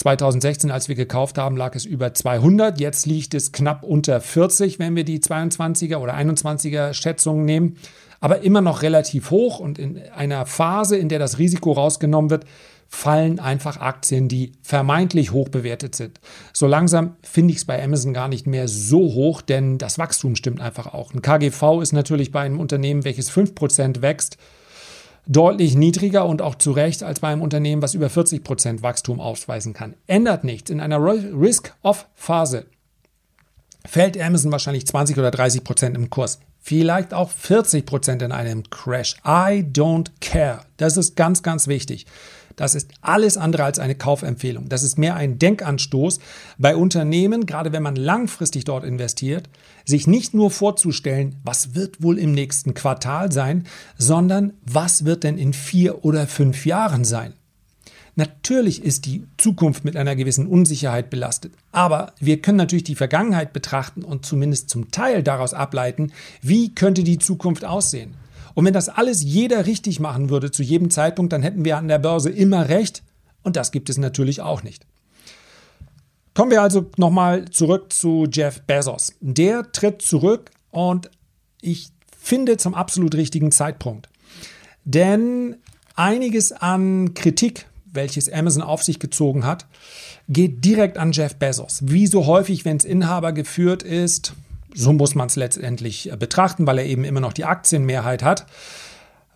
2016, 0.00 0.70
als 0.70 0.88
wir 0.88 0.96
gekauft 0.96 1.38
haben, 1.38 1.56
lag 1.56 1.76
es 1.76 1.84
über 1.84 2.14
200. 2.14 2.80
Jetzt 2.80 3.06
liegt 3.06 3.34
es 3.34 3.52
knapp 3.52 3.84
unter 3.84 4.20
40, 4.20 4.78
wenn 4.78 4.96
wir 4.96 5.04
die 5.04 5.20
22er 5.20 5.98
oder 5.98 6.16
21er 6.16 6.94
Schätzungen 6.94 7.44
nehmen. 7.44 7.76
Aber 8.18 8.40
immer 8.40 8.62
noch 8.62 8.82
relativ 8.82 9.30
hoch 9.30 9.60
und 9.60 9.78
in 9.78 10.00
einer 10.16 10.46
Phase, 10.46 10.96
in 10.96 11.08
der 11.08 11.18
das 11.18 11.38
Risiko 11.38 11.72
rausgenommen 11.72 12.30
wird, 12.30 12.46
fallen 12.92 13.38
einfach 13.38 13.76
Aktien, 13.80 14.28
die 14.28 14.52
vermeintlich 14.62 15.30
hoch 15.30 15.48
bewertet 15.48 15.94
sind. 15.94 16.20
So 16.52 16.66
langsam 16.66 17.14
finde 17.22 17.52
ich 17.52 17.58
es 17.58 17.64
bei 17.64 17.82
Amazon 17.82 18.12
gar 18.12 18.26
nicht 18.26 18.48
mehr 18.48 18.66
so 18.66 18.98
hoch, 18.98 19.42
denn 19.42 19.78
das 19.78 19.96
Wachstum 19.98 20.34
stimmt 20.34 20.60
einfach 20.60 20.92
auch. 20.92 21.14
Ein 21.14 21.22
KGV 21.22 21.80
ist 21.80 21.92
natürlich 21.92 22.32
bei 22.32 22.40
einem 22.40 22.58
Unternehmen, 22.58 23.04
welches 23.04 23.30
5% 23.30 24.02
wächst, 24.02 24.38
deutlich 25.26 25.76
niedriger 25.76 26.26
und 26.26 26.42
auch 26.42 26.56
zu 26.56 26.72
Recht 26.72 27.04
als 27.04 27.20
bei 27.20 27.28
einem 27.28 27.42
Unternehmen, 27.42 27.80
was 27.80 27.94
über 27.94 28.10
40 28.10 28.42
Prozent 28.42 28.82
Wachstum 28.82 29.20
ausweisen 29.20 29.72
kann. 29.72 29.94
Ändert 30.08 30.42
nichts. 30.42 30.68
In 30.68 30.80
einer 30.80 31.00
Risk-Off-Phase 31.00 32.66
fällt 33.86 34.20
Amazon 34.20 34.50
wahrscheinlich 34.50 34.88
20 34.88 35.16
oder 35.16 35.30
30 35.30 35.62
Prozent 35.62 35.96
im 35.96 36.10
Kurs. 36.10 36.40
Vielleicht 36.58 37.14
auch 37.14 37.30
40 37.30 37.86
Prozent 37.86 38.20
in 38.22 38.32
einem 38.32 38.68
Crash. 38.68 39.14
I 39.24 39.62
don't 39.62 40.08
care. 40.20 40.62
Das 40.76 40.96
ist 40.96 41.14
ganz, 41.14 41.44
ganz 41.44 41.68
wichtig. 41.68 42.06
Das 42.56 42.74
ist 42.74 42.92
alles 43.00 43.36
andere 43.36 43.64
als 43.64 43.78
eine 43.78 43.94
Kaufempfehlung. 43.94 44.68
Das 44.68 44.82
ist 44.82 44.98
mehr 44.98 45.14
ein 45.14 45.38
Denkanstoß 45.38 46.18
bei 46.58 46.76
Unternehmen, 46.76 47.46
gerade 47.46 47.72
wenn 47.72 47.82
man 47.82 47.96
langfristig 47.96 48.64
dort 48.64 48.84
investiert, 48.84 49.48
sich 49.84 50.06
nicht 50.06 50.34
nur 50.34 50.50
vorzustellen, 50.50 51.36
was 51.44 51.74
wird 51.74 52.02
wohl 52.02 52.18
im 52.18 52.32
nächsten 52.32 52.74
Quartal 52.74 53.32
sein, 53.32 53.66
sondern 53.96 54.52
was 54.64 55.04
wird 55.04 55.24
denn 55.24 55.38
in 55.38 55.52
vier 55.52 56.04
oder 56.04 56.26
fünf 56.26 56.66
Jahren 56.66 57.04
sein. 57.04 57.34
Natürlich 58.16 58.84
ist 58.84 59.06
die 59.06 59.24
Zukunft 59.38 59.84
mit 59.84 59.96
einer 59.96 60.16
gewissen 60.16 60.46
Unsicherheit 60.46 61.10
belastet, 61.10 61.54
aber 61.72 62.12
wir 62.18 62.42
können 62.42 62.58
natürlich 62.58 62.84
die 62.84 62.96
Vergangenheit 62.96 63.52
betrachten 63.52 64.02
und 64.02 64.26
zumindest 64.26 64.68
zum 64.68 64.90
Teil 64.90 65.22
daraus 65.22 65.54
ableiten, 65.54 66.12
wie 66.42 66.74
könnte 66.74 67.04
die 67.04 67.18
Zukunft 67.18 67.64
aussehen. 67.64 68.14
Und 68.60 68.66
wenn 68.66 68.74
das 68.74 68.90
alles 68.90 69.22
jeder 69.22 69.64
richtig 69.64 70.00
machen 70.00 70.28
würde 70.28 70.50
zu 70.50 70.62
jedem 70.62 70.90
Zeitpunkt, 70.90 71.32
dann 71.32 71.40
hätten 71.40 71.64
wir 71.64 71.78
an 71.78 71.88
der 71.88 71.98
Börse 71.98 72.28
immer 72.28 72.68
recht. 72.68 73.02
Und 73.42 73.56
das 73.56 73.72
gibt 73.72 73.88
es 73.88 73.96
natürlich 73.96 74.42
auch 74.42 74.62
nicht. 74.62 74.84
Kommen 76.34 76.50
wir 76.50 76.60
also 76.60 76.90
nochmal 76.98 77.46
zurück 77.46 77.90
zu 77.90 78.26
Jeff 78.30 78.60
Bezos. 78.60 79.14
Der 79.22 79.72
tritt 79.72 80.02
zurück 80.02 80.50
und 80.70 81.10
ich 81.62 81.88
finde 82.14 82.58
zum 82.58 82.74
absolut 82.74 83.14
richtigen 83.14 83.50
Zeitpunkt. 83.50 84.10
Denn 84.84 85.56
einiges 85.94 86.52
an 86.52 87.14
Kritik, 87.14 87.64
welches 87.90 88.30
Amazon 88.30 88.62
auf 88.62 88.82
sich 88.82 88.98
gezogen 88.98 89.46
hat, 89.46 89.64
geht 90.28 90.66
direkt 90.66 90.98
an 90.98 91.12
Jeff 91.12 91.36
Bezos. 91.36 91.78
Wie 91.86 92.06
so 92.06 92.26
häufig, 92.26 92.66
wenn 92.66 92.76
es 92.76 92.84
Inhaber 92.84 93.32
geführt 93.32 93.82
ist, 93.82 94.34
So 94.74 94.92
muss 94.92 95.14
man 95.14 95.26
es 95.26 95.36
letztendlich 95.36 96.12
äh, 96.12 96.16
betrachten, 96.16 96.66
weil 96.66 96.78
er 96.78 96.86
eben 96.86 97.04
immer 97.04 97.20
noch 97.20 97.32
die 97.32 97.44
Aktienmehrheit 97.44 98.22
hat. 98.22 98.46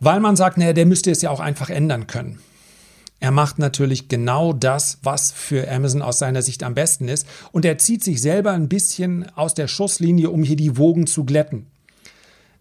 Weil 0.00 0.20
man 0.20 0.36
sagt, 0.36 0.58
naja, 0.58 0.72
der 0.72 0.86
müsste 0.86 1.10
es 1.10 1.22
ja 1.22 1.30
auch 1.30 1.40
einfach 1.40 1.70
ändern 1.70 2.06
können. 2.06 2.40
Er 3.20 3.30
macht 3.30 3.58
natürlich 3.58 4.08
genau 4.08 4.52
das, 4.52 4.98
was 5.02 5.32
für 5.32 5.70
Amazon 5.70 6.02
aus 6.02 6.18
seiner 6.18 6.42
Sicht 6.42 6.62
am 6.62 6.74
besten 6.74 7.08
ist. 7.08 7.26
Und 7.52 7.64
er 7.64 7.78
zieht 7.78 8.04
sich 8.04 8.20
selber 8.20 8.50
ein 8.50 8.68
bisschen 8.68 9.26
aus 9.36 9.54
der 9.54 9.66
Schusslinie, 9.66 10.30
um 10.30 10.42
hier 10.42 10.56
die 10.56 10.76
Wogen 10.76 11.06
zu 11.06 11.24
glätten. 11.24 11.66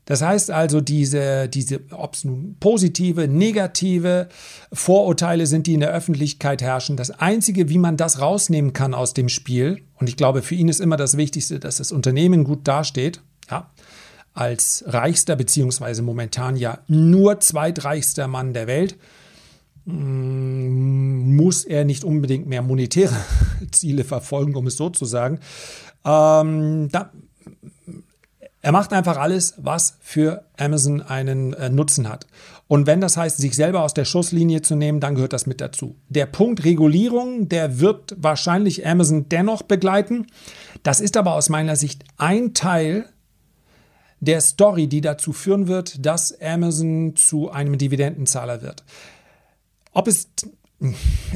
Das 0.05 0.21
heißt 0.21 0.51
also, 0.51 0.81
diese, 0.81 1.47
diese 1.47 1.79
ob 1.91 2.15
es 2.15 2.25
nun 2.25 2.57
positive, 2.59 3.27
negative 3.27 4.27
Vorurteile 4.71 5.47
sind, 5.47 5.65
die 5.65 5.75
in 5.75 5.79
der 5.79 5.91
Öffentlichkeit 5.91 6.61
herrschen, 6.61 6.97
das 6.97 7.11
Einzige, 7.11 7.69
wie 7.69 7.77
man 7.77 7.95
das 7.95 8.19
rausnehmen 8.19 8.73
kann 8.73 8.93
aus 8.93 9.13
dem 9.13 9.29
Spiel, 9.29 9.83
und 9.99 10.09
ich 10.09 10.17
glaube, 10.17 10.41
für 10.41 10.55
ihn 10.55 10.67
ist 10.67 10.81
immer 10.81 10.97
das 10.97 11.15
Wichtigste, 11.15 11.59
dass 11.59 11.77
das 11.77 11.93
Unternehmen 11.93 12.43
gut 12.43 12.67
dasteht, 12.67 13.21
ja, 13.49 13.69
als 14.33 14.83
reichster, 14.87 15.35
beziehungsweise 15.35 16.01
momentan 16.01 16.57
ja 16.57 16.79
nur 16.87 17.39
zweitreichster 17.39 18.27
Mann 18.27 18.53
der 18.53 18.67
Welt, 18.67 18.97
mm, 19.85 21.35
muss 21.35 21.63
er 21.63 21.85
nicht 21.85 22.03
unbedingt 22.03 22.47
mehr 22.47 22.63
monetäre 22.63 23.15
Ziele 23.71 24.03
verfolgen, 24.03 24.55
um 24.55 24.67
es 24.67 24.75
so 24.75 24.89
zu 24.89 25.05
sagen. 25.05 25.39
Ähm, 26.03 26.89
da, 26.91 27.11
er 28.63 28.71
macht 28.71 28.93
einfach 28.93 29.17
alles, 29.17 29.55
was 29.57 29.97
für 29.99 30.45
Amazon 30.57 31.01
einen 31.01 31.51
äh, 31.53 31.69
Nutzen 31.69 32.07
hat. 32.07 32.27
Und 32.69 32.87
wenn 32.87 33.01
das 33.01 33.17
heißt, 33.17 33.37
sich 33.37 33.55
selber 33.55 33.83
aus 33.83 33.93
der 33.93 34.05
Schusslinie 34.05 34.61
zu 34.61 34.75
nehmen, 34.75 35.01
dann 35.01 35.15
gehört 35.15 35.33
das 35.33 35.45
mit 35.45 35.59
dazu. 35.59 35.97
Der 36.07 36.25
Punkt 36.27 36.63
Regulierung, 36.63 37.49
der 37.49 37.81
wird 37.81 38.15
wahrscheinlich 38.17 38.87
Amazon 38.87 39.27
dennoch 39.27 39.63
begleiten. 39.63 40.27
Das 40.81 41.01
ist 41.01 41.17
aber 41.17 41.33
aus 41.33 41.49
meiner 41.49 41.75
Sicht 41.75 42.05
ein 42.15 42.53
Teil 42.53 43.05
der 44.21 44.39
Story, 44.39 44.87
die 44.87 45.01
dazu 45.01 45.33
führen 45.33 45.67
wird, 45.67 46.05
dass 46.05 46.39
Amazon 46.39 47.17
zu 47.17 47.51
einem 47.51 47.77
Dividendenzahler 47.77 48.61
wird. 48.61 48.85
Ob 49.91 50.07
es 50.07 50.29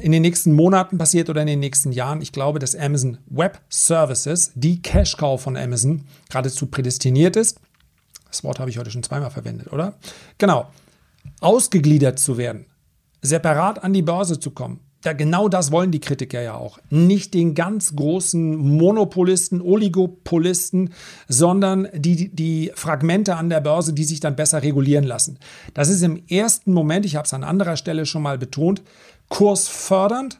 in 0.01 0.11
den 0.11 0.21
nächsten 0.21 0.53
Monaten 0.53 0.97
passiert 0.97 1.29
oder 1.29 1.41
in 1.41 1.47
den 1.47 1.59
nächsten 1.59 1.91
Jahren. 1.91 2.21
Ich 2.21 2.31
glaube, 2.31 2.59
dass 2.59 2.75
Amazon 2.75 3.17
Web 3.27 3.61
Services, 3.69 4.51
die 4.55 4.81
Cash 4.81 5.17
Cow 5.17 5.41
von 5.41 5.55
Amazon, 5.55 6.05
geradezu 6.29 6.67
prädestiniert 6.67 7.35
ist. 7.35 7.59
Das 8.29 8.43
Wort 8.43 8.59
habe 8.59 8.69
ich 8.69 8.77
heute 8.77 8.91
schon 8.91 9.03
zweimal 9.03 9.31
verwendet, 9.31 9.71
oder? 9.71 9.93
Genau. 10.37 10.67
Ausgegliedert 11.39 12.19
zu 12.19 12.37
werden, 12.37 12.65
separat 13.21 13.83
an 13.83 13.93
die 13.93 14.01
Börse 14.01 14.39
zu 14.39 14.51
kommen. 14.51 14.81
Da 15.03 15.13
genau 15.13 15.47
das 15.47 15.71
wollen 15.71 15.91
die 15.91 15.99
Kritiker 15.99 16.41
ja 16.41 16.55
auch. 16.55 16.79
Nicht 16.89 17.33
den 17.33 17.53
ganz 17.53 17.95
großen 17.95 18.57
Monopolisten, 18.57 19.61
Oligopolisten, 19.61 20.93
sondern 21.27 21.87
die, 21.93 22.29
die 22.29 22.71
Fragmente 22.75 23.35
an 23.35 23.49
der 23.49 23.61
Börse, 23.61 23.93
die 23.93 24.03
sich 24.03 24.19
dann 24.19 24.35
besser 24.35 24.63
regulieren 24.63 25.05
lassen. 25.05 25.37
Das 25.73 25.89
ist 25.89 26.01
im 26.01 26.23
ersten 26.27 26.73
Moment, 26.73 27.05
ich 27.05 27.15
habe 27.15 27.25
es 27.25 27.33
an 27.33 27.43
anderer 27.43 27.77
Stelle 27.77 28.05
schon 28.05 28.23
mal 28.23 28.37
betont, 28.37 28.81
kursfördernd. 29.29 30.39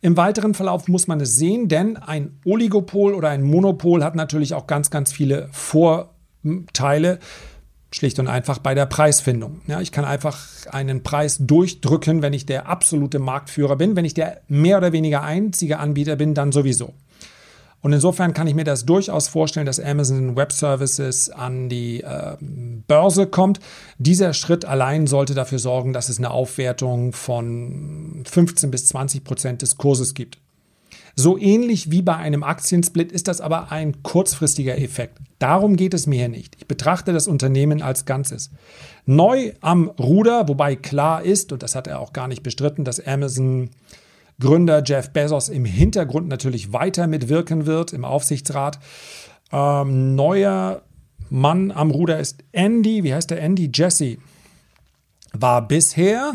Im 0.00 0.16
weiteren 0.16 0.54
Verlauf 0.54 0.88
muss 0.88 1.06
man 1.06 1.20
es 1.20 1.36
sehen, 1.36 1.68
denn 1.68 1.96
ein 1.96 2.38
Oligopol 2.44 3.14
oder 3.14 3.30
ein 3.30 3.42
Monopol 3.42 4.04
hat 4.04 4.14
natürlich 4.14 4.54
auch 4.54 4.66
ganz, 4.66 4.90
ganz 4.90 5.12
viele 5.12 5.48
Vorteile, 5.52 7.18
schlicht 7.92 8.18
und 8.18 8.28
einfach 8.28 8.58
bei 8.58 8.74
der 8.74 8.86
Preisfindung. 8.86 9.62
Ja, 9.66 9.80
ich 9.80 9.92
kann 9.92 10.04
einfach 10.04 10.66
einen 10.70 11.02
Preis 11.02 11.38
durchdrücken, 11.40 12.20
wenn 12.20 12.32
ich 12.32 12.46
der 12.46 12.68
absolute 12.68 13.18
Marktführer 13.18 13.76
bin. 13.76 13.96
Wenn 13.96 14.04
ich 14.04 14.14
der 14.14 14.42
mehr 14.48 14.78
oder 14.78 14.92
weniger 14.92 15.22
einzige 15.22 15.78
Anbieter 15.78 16.16
bin, 16.16 16.34
dann 16.34 16.52
sowieso. 16.52 16.94
Und 17.82 17.92
insofern 17.92 18.32
kann 18.32 18.46
ich 18.46 18.54
mir 18.54 18.64
das 18.64 18.84
durchaus 18.84 19.28
vorstellen, 19.28 19.66
dass 19.66 19.78
Amazon 19.78 20.34
Web 20.34 20.52
Services 20.52 21.30
an 21.30 21.68
die 21.68 22.02
äh, 22.02 22.36
Börse 22.40 23.26
kommt. 23.26 23.60
Dieser 23.98 24.32
Schritt 24.32 24.64
allein 24.64 25.06
sollte 25.06 25.34
dafür 25.34 25.58
sorgen, 25.58 25.92
dass 25.92 26.08
es 26.08 26.18
eine 26.18 26.30
Aufwertung 26.30 27.12
von 27.12 28.24
15 28.26 28.70
bis 28.70 28.86
20 28.86 29.22
Prozent 29.22 29.62
des 29.62 29.76
Kurses 29.76 30.14
gibt. 30.14 30.38
So 31.18 31.38
ähnlich 31.38 31.90
wie 31.90 32.02
bei 32.02 32.14
einem 32.16 32.42
Aktiensplit 32.42 33.10
ist 33.10 33.26
das 33.26 33.40
aber 33.40 33.72
ein 33.72 34.02
kurzfristiger 34.02 34.76
Effekt. 34.76 35.18
Darum 35.38 35.76
geht 35.76 35.94
es 35.94 36.06
mir 36.06 36.16
hier 36.16 36.28
nicht. 36.28 36.56
Ich 36.58 36.68
betrachte 36.68 37.14
das 37.14 37.26
Unternehmen 37.26 37.80
als 37.80 38.04
Ganzes. 38.04 38.50
Neu 39.06 39.52
am 39.62 39.88
Ruder, 39.88 40.46
wobei 40.46 40.76
klar 40.76 41.22
ist, 41.22 41.52
und 41.52 41.62
das 41.62 41.74
hat 41.74 41.86
er 41.86 42.00
auch 42.00 42.12
gar 42.12 42.28
nicht 42.28 42.42
bestritten, 42.42 42.84
dass 42.84 43.00
Amazon 43.00 43.70
Gründer 44.38 44.82
Jeff 44.84 45.10
Bezos 45.10 45.48
im 45.48 45.64
Hintergrund 45.64 46.28
natürlich 46.28 46.72
weiter 46.72 47.06
mitwirken 47.06 47.66
wird 47.66 47.92
im 47.92 48.04
Aufsichtsrat. 48.04 48.78
Ähm, 49.50 50.14
neuer 50.14 50.82
Mann 51.30 51.70
am 51.70 51.90
Ruder 51.90 52.18
ist 52.18 52.44
Andy, 52.52 53.02
wie 53.02 53.14
heißt 53.14 53.30
der 53.30 53.40
Andy? 53.40 53.70
Jesse. 53.72 54.18
War 55.32 55.66
bisher, 55.66 56.34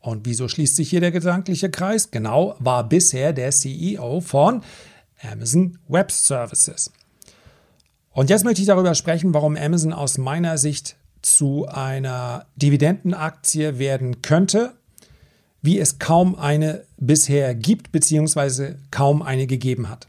und 0.00 0.26
wieso 0.26 0.48
schließt 0.48 0.76
sich 0.76 0.90
hier 0.90 1.00
der 1.00 1.12
gedankliche 1.12 1.70
Kreis? 1.70 2.10
Genau, 2.10 2.54
war 2.58 2.88
bisher 2.88 3.32
der 3.32 3.50
CEO 3.50 4.20
von 4.20 4.62
Amazon 5.22 5.78
Web 5.88 6.10
Services. 6.10 6.90
Und 8.10 8.30
jetzt 8.30 8.44
möchte 8.44 8.60
ich 8.60 8.66
darüber 8.66 8.94
sprechen, 8.94 9.32
warum 9.32 9.56
Amazon 9.56 9.92
aus 9.92 10.18
meiner 10.18 10.58
Sicht 10.58 10.96
zu 11.22 11.66
einer 11.68 12.46
Dividendenaktie 12.56 13.78
werden 13.78 14.22
könnte 14.22 14.72
wie 15.62 15.78
es 15.78 15.98
kaum 15.98 16.34
eine 16.34 16.84
bisher 16.98 17.54
gibt, 17.54 17.92
beziehungsweise 17.92 18.78
kaum 18.90 19.22
eine 19.22 19.46
gegeben 19.46 19.88
hat. 19.88 20.08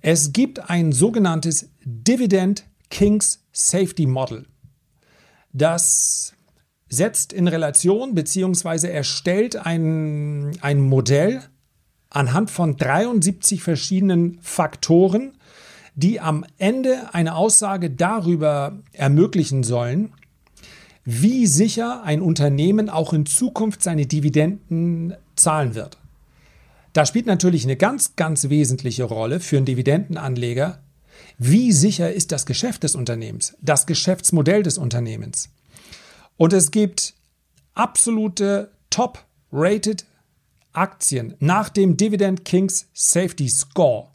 Es 0.00 0.32
gibt 0.32 0.70
ein 0.70 0.92
sogenanntes 0.92 1.68
Dividend 1.84 2.64
Kings 2.88 3.40
Safety 3.52 4.06
Model. 4.06 4.46
Das 5.52 6.32
setzt 6.88 7.32
in 7.32 7.48
Relation 7.48 8.14
beziehungsweise 8.14 8.90
erstellt 8.90 9.56
ein, 9.56 10.56
ein 10.60 10.80
Modell 10.80 11.42
anhand 12.08 12.50
von 12.50 12.76
73 12.76 13.62
verschiedenen 13.62 14.38
Faktoren, 14.42 15.32
die 15.94 16.20
am 16.20 16.44
Ende 16.58 17.12
eine 17.14 17.36
Aussage 17.36 17.90
darüber 17.90 18.78
ermöglichen 18.92 19.62
sollen, 19.62 20.12
wie 21.04 21.46
sicher 21.46 22.02
ein 22.02 22.20
Unternehmen 22.20 22.90
auch 22.90 23.12
in 23.12 23.26
Zukunft 23.26 23.82
seine 23.82 24.06
Dividenden 24.06 25.14
zahlen 25.36 25.74
wird. 25.74 25.98
Da 26.92 27.06
spielt 27.06 27.26
natürlich 27.26 27.64
eine 27.64 27.76
ganz, 27.76 28.16
ganz 28.16 28.48
wesentliche 28.48 29.04
Rolle 29.04 29.40
für 29.40 29.56
einen 29.56 29.66
Dividendenanleger, 29.66 30.82
wie 31.38 31.72
sicher 31.72 32.12
ist 32.12 32.32
das 32.32 32.46
Geschäft 32.46 32.82
des 32.82 32.94
Unternehmens, 32.94 33.56
das 33.60 33.86
Geschäftsmodell 33.86 34.62
des 34.62 34.78
Unternehmens. 34.78 35.50
Und 36.36 36.52
es 36.52 36.70
gibt 36.70 37.14
absolute 37.74 38.70
Top-Rated 38.90 40.04
Aktien 40.72 41.34
nach 41.40 41.68
dem 41.68 41.96
Dividend 41.96 42.44
Kings 42.44 42.88
Safety 42.94 43.48
Score. 43.48 44.08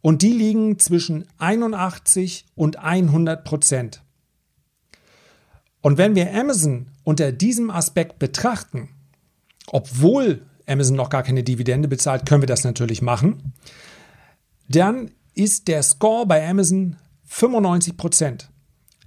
Und 0.00 0.22
die 0.22 0.32
liegen 0.32 0.78
zwischen 0.78 1.26
81 1.38 2.44
und 2.54 2.76
100 2.76 3.44
Prozent. 3.44 4.03
Und 5.84 5.98
wenn 5.98 6.14
wir 6.14 6.34
Amazon 6.34 6.86
unter 7.02 7.30
diesem 7.30 7.70
Aspekt 7.70 8.18
betrachten, 8.18 8.88
obwohl 9.66 10.40
Amazon 10.66 10.96
noch 10.96 11.10
gar 11.10 11.22
keine 11.22 11.42
Dividende 11.42 11.88
bezahlt, 11.88 12.24
können 12.24 12.40
wir 12.40 12.46
das 12.46 12.64
natürlich 12.64 13.02
machen, 13.02 13.52
dann 14.66 15.10
ist 15.34 15.68
der 15.68 15.82
Score 15.82 16.24
bei 16.24 16.48
Amazon 16.48 16.96
95 17.26 17.98
Prozent. 17.98 18.48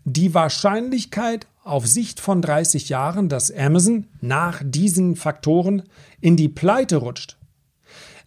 Die 0.06 0.36
Wahrscheinlichkeit 0.36 1.48
auf 1.64 1.88
Sicht 1.88 2.20
von 2.20 2.44
30 2.44 2.90
Jahren, 2.90 3.28
dass 3.28 3.50
Amazon 3.50 4.06
nach 4.22 4.62
diesen 4.64 5.16
Faktoren 5.16 5.82
in 6.22 6.38
die 6.38 6.48
Pleite 6.48 6.98
rutscht, 6.98 7.38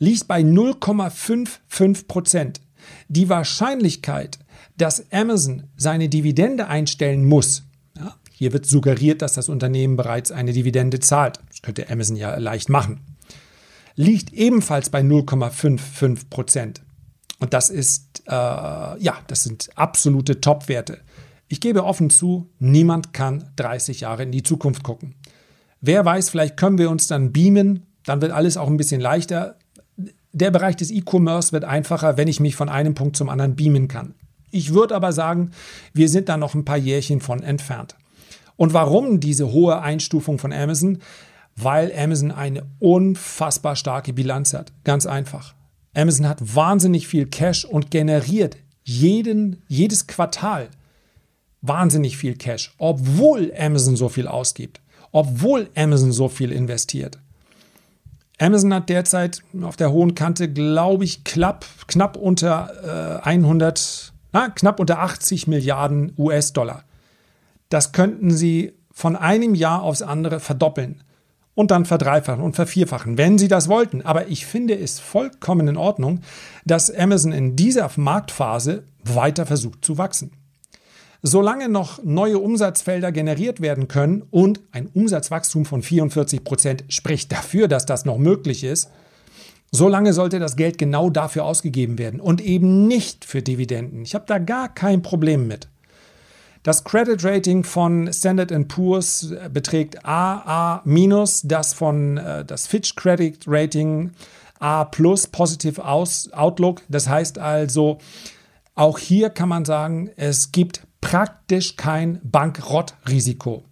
liegt 0.01 0.27
bei 0.27 0.41
0,55 0.41 2.09
Prozent. 2.09 2.61
Die 3.07 3.29
Wahrscheinlichkeit, 3.29 4.41
dass 4.77 5.13
Amazon 5.13 5.69
seine 5.77 6.09
Dividende 6.09 6.67
einstellen 6.67 7.25
muss, 7.25 7.63
hier 8.41 8.55
wird 8.55 8.65
suggeriert, 8.65 9.21
dass 9.21 9.35
das 9.35 9.51
Unternehmen 9.51 9.97
bereits 9.97 10.33
eine 10.33 10.55
Dividende 10.55 10.99
zahlt. 10.99 11.41
Das 11.51 11.61
könnte 11.61 11.91
Amazon 11.91 12.17
ja 12.17 12.39
leicht 12.39 12.71
machen. 12.71 13.01
Liegt 13.97 14.33
ebenfalls 14.33 14.89
bei 14.89 15.03
0,55 15.03 16.31
Prozent. 16.31 16.81
Und 17.39 17.53
das 17.53 17.69
ist, 17.69 18.23
äh, 18.27 18.33
ja, 18.33 19.19
das 19.27 19.43
sind 19.43 19.69
absolute 19.75 20.41
Top-Werte. 20.41 21.01
Ich 21.49 21.61
gebe 21.61 21.85
offen 21.85 22.09
zu, 22.09 22.49
niemand 22.59 23.13
kann 23.13 23.51
30 23.57 24.01
Jahre 24.01 24.23
in 24.23 24.33
die 24.33 24.43
Zukunft 24.43 24.85
gucken. 24.85 25.17
Wer 25.83 26.03
weiß, 26.07 26.31
vielleicht 26.31 26.57
können 26.57 26.79
wir 26.79 26.89
uns 26.89 27.09
dann 27.09 27.33
beamen, 27.33 27.89
dann 28.07 28.23
wird 28.23 28.33
alles 28.33 28.57
auch 28.57 28.69
ein 28.69 28.79
bisschen 28.79 29.03
leichter. 29.03 29.59
Der 30.33 30.51
Bereich 30.51 30.77
des 30.77 30.91
E-Commerce 30.91 31.53
wird 31.53 31.65
einfacher, 31.65 32.17
wenn 32.17 32.27
ich 32.27 32.41
mich 32.41 32.57
von 32.57 32.71
einem 32.71 32.95
Punkt 32.95 33.19
zum 33.19 33.29
anderen 33.29 33.55
beamen 33.55 33.87
kann. 33.87 34.15
Ich 34.51 34.73
würde 34.73 34.97
aber 34.97 35.13
sagen, 35.13 35.51
wir 35.93 36.09
sind 36.09 36.31
da 36.31 36.39
noch 36.39 36.55
ein 36.55 36.65
paar 36.65 36.79
Jährchen 36.79 37.21
von 37.21 37.43
entfernt. 37.43 37.97
Und 38.61 38.75
warum 38.75 39.21
diese 39.21 39.53
hohe 39.53 39.81
Einstufung 39.81 40.39
von 40.39 40.53
Amazon? 40.53 40.99
Weil 41.57 41.91
Amazon 41.97 42.31
eine 42.31 42.67
unfassbar 42.79 43.75
starke 43.75 44.13
Bilanz 44.13 44.53
hat. 44.53 44.75
Ganz 44.85 45.07
einfach. 45.07 45.55
Amazon 45.95 46.29
hat 46.29 46.55
wahnsinnig 46.55 47.09
viel 47.09 47.25
Cash 47.25 47.65
und 47.65 47.91
generiert 47.91 48.59
jeden, 48.85 49.63
jedes 49.67 50.07
Quartal 50.07 50.69
wahnsinnig 51.63 52.19
viel 52.19 52.37
Cash, 52.37 52.75
obwohl 52.77 53.51
Amazon 53.59 53.97
so 53.97 54.11
viel 54.11 54.29
ausgibt, 54.29 54.83
obwohl 55.11 55.71
Amazon 55.75 56.13
so 56.13 56.29
viel 56.29 56.53
investiert. 56.53 57.19
Amazon 58.39 58.75
hat 58.75 58.91
derzeit 58.91 59.43
auf 59.63 59.77
der 59.77 59.91
hohen 59.91 60.15
Kante, 60.15 60.53
glaube 60.53 61.05
ich, 61.05 61.25
knapp, 61.25 61.65
knapp 61.87 62.19
unter 62.19 63.23
äh, 63.25 63.27
100, 63.27 64.13
na, 64.33 64.51
knapp 64.51 64.81
unter 64.81 64.99
80 64.99 65.47
Milliarden 65.47 66.13
US-Dollar. 66.19 66.85
Das 67.71 67.93
könnten 67.93 68.31
sie 68.31 68.75
von 68.93 69.17
einem 69.17 69.55
Jahr 69.55 69.83
aufs 69.83 70.03
andere 70.03 70.41
verdoppeln 70.41 71.03
und 71.55 71.71
dann 71.71 71.87
verdreifachen 71.87 72.43
und 72.43 72.57
vervierfachen, 72.57 73.17
wenn 73.17 73.39
sie 73.39 73.49
das 73.49 73.69
wollten. 73.69 74.03
Aber 74.03 74.29
ich 74.29 74.45
finde 74.45 74.79
es 74.79 75.01
vollkommen 75.01 75.69
in 75.69 75.77
Ordnung, 75.77 76.21
dass 76.65 76.95
Amazon 76.95 77.33
in 77.33 77.57
dieser 77.57 77.91
Marktphase 77.97 78.85
weiter 79.05 79.47
versucht 79.47 79.85
zu 79.85 79.97
wachsen. 79.97 80.33
Solange 81.23 81.69
noch 81.69 82.03
neue 82.03 82.39
Umsatzfelder 82.39 83.13
generiert 83.13 83.61
werden 83.61 83.89
können 83.89 84.23
und 84.31 84.61
ein 84.73 84.87
Umsatzwachstum 84.87 85.67
von 85.67 85.83
44 85.83 86.45
Prozent 86.45 86.85
spricht 86.89 87.31
dafür, 87.31 87.69
dass 87.69 87.85
das 87.85 88.07
noch 88.07 88.17
möglich 88.17 88.65
ist, 88.65 88.91
solange 89.71 90.15
sollte 90.15 90.39
das 90.39 90.57
Geld 90.57 90.79
genau 90.79 91.11
dafür 91.11 91.45
ausgegeben 91.45 91.99
werden 91.99 92.21
und 92.21 92.41
eben 92.41 92.87
nicht 92.87 93.27
für 93.27 93.43
Dividenden. 93.43 94.03
Ich 94.03 94.15
habe 94.15 94.25
da 94.27 94.39
gar 94.39 94.73
kein 94.73 95.03
Problem 95.03 95.47
mit. 95.47 95.69
Das 96.63 96.85
Credit 96.85 97.25
Rating 97.25 97.65
von 97.65 98.13
Standard 98.13 98.53
Poor's 98.69 99.33
beträgt 99.51 100.05
AA-, 100.05 100.83
das 101.43 101.73
von 101.73 102.19
äh, 102.19 102.45
das 102.45 102.67
Fitch 102.67 102.97
Credit 102.97 103.39
Rating 103.47 104.11
A+, 104.59 104.85
Positive 104.85 105.83
Outlook. 105.83 106.83
Das 106.91 107.09
heißt 107.09 107.39
also, 107.39 107.97
auch 108.75 108.99
hier 108.99 109.31
kann 109.31 109.49
man 109.49 109.65
sagen, 109.65 110.11
es 110.17 110.53
gibt 110.53 110.87
praktisch 111.01 111.77
kein 111.77 112.21
Bankrottrisiko. 112.23 113.65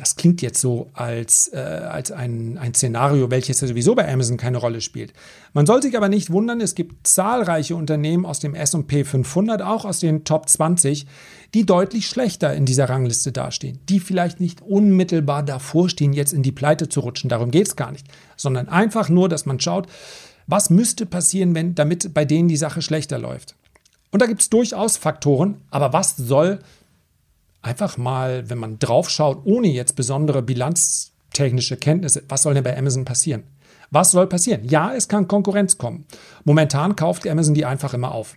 Das 0.00 0.16
klingt 0.16 0.40
jetzt 0.40 0.62
so 0.62 0.88
als, 0.94 1.52
äh, 1.52 1.58
als 1.58 2.10
ein, 2.10 2.56
ein 2.56 2.72
Szenario, 2.72 3.30
welches 3.30 3.60
ja 3.60 3.68
sowieso 3.68 3.94
bei 3.94 4.10
Amazon 4.10 4.38
keine 4.38 4.56
Rolle 4.56 4.80
spielt. 4.80 5.12
Man 5.52 5.66
soll 5.66 5.82
sich 5.82 5.94
aber 5.94 6.08
nicht 6.08 6.30
wundern, 6.30 6.62
es 6.62 6.74
gibt 6.74 7.06
zahlreiche 7.06 7.76
Unternehmen 7.76 8.24
aus 8.24 8.40
dem 8.40 8.54
SP 8.56 9.04
500, 9.04 9.60
auch 9.60 9.84
aus 9.84 10.00
den 10.00 10.24
Top 10.24 10.48
20, 10.48 11.06
die 11.52 11.66
deutlich 11.66 12.06
schlechter 12.06 12.54
in 12.54 12.64
dieser 12.64 12.88
Rangliste 12.88 13.30
dastehen, 13.30 13.78
die 13.90 14.00
vielleicht 14.00 14.40
nicht 14.40 14.62
unmittelbar 14.62 15.42
davor 15.42 15.90
stehen, 15.90 16.14
jetzt 16.14 16.32
in 16.32 16.42
die 16.42 16.52
Pleite 16.52 16.88
zu 16.88 17.00
rutschen. 17.00 17.28
Darum 17.28 17.50
geht 17.50 17.66
es 17.66 17.76
gar 17.76 17.92
nicht, 17.92 18.06
sondern 18.38 18.70
einfach 18.70 19.10
nur, 19.10 19.28
dass 19.28 19.44
man 19.44 19.60
schaut, 19.60 19.86
was 20.46 20.70
müsste 20.70 21.04
passieren, 21.04 21.54
wenn, 21.54 21.74
damit 21.74 22.14
bei 22.14 22.24
denen 22.24 22.48
die 22.48 22.56
Sache 22.56 22.80
schlechter 22.80 23.18
läuft. 23.18 23.54
Und 24.12 24.22
da 24.22 24.26
gibt 24.26 24.40
es 24.40 24.48
durchaus 24.48 24.96
Faktoren, 24.96 25.60
aber 25.70 25.92
was 25.92 26.16
soll 26.16 26.60
einfach 27.62 27.96
mal, 27.96 28.48
wenn 28.48 28.58
man 28.58 28.78
draufschaut, 28.78 29.42
ohne 29.44 29.68
jetzt 29.68 29.96
besondere 29.96 30.42
bilanztechnische 30.42 31.76
Kenntnisse, 31.76 32.22
was 32.28 32.42
soll 32.42 32.54
denn 32.54 32.64
bei 32.64 32.76
Amazon 32.76 33.04
passieren? 33.04 33.44
Was 33.90 34.12
soll 34.12 34.28
passieren? 34.28 34.64
Ja, 34.64 34.94
es 34.94 35.08
kann 35.08 35.28
Konkurrenz 35.28 35.76
kommen. 35.76 36.06
Momentan 36.44 36.96
kauft 36.96 37.26
Amazon 37.26 37.54
die 37.54 37.64
einfach 37.64 37.92
immer 37.92 38.12
auf. 38.12 38.36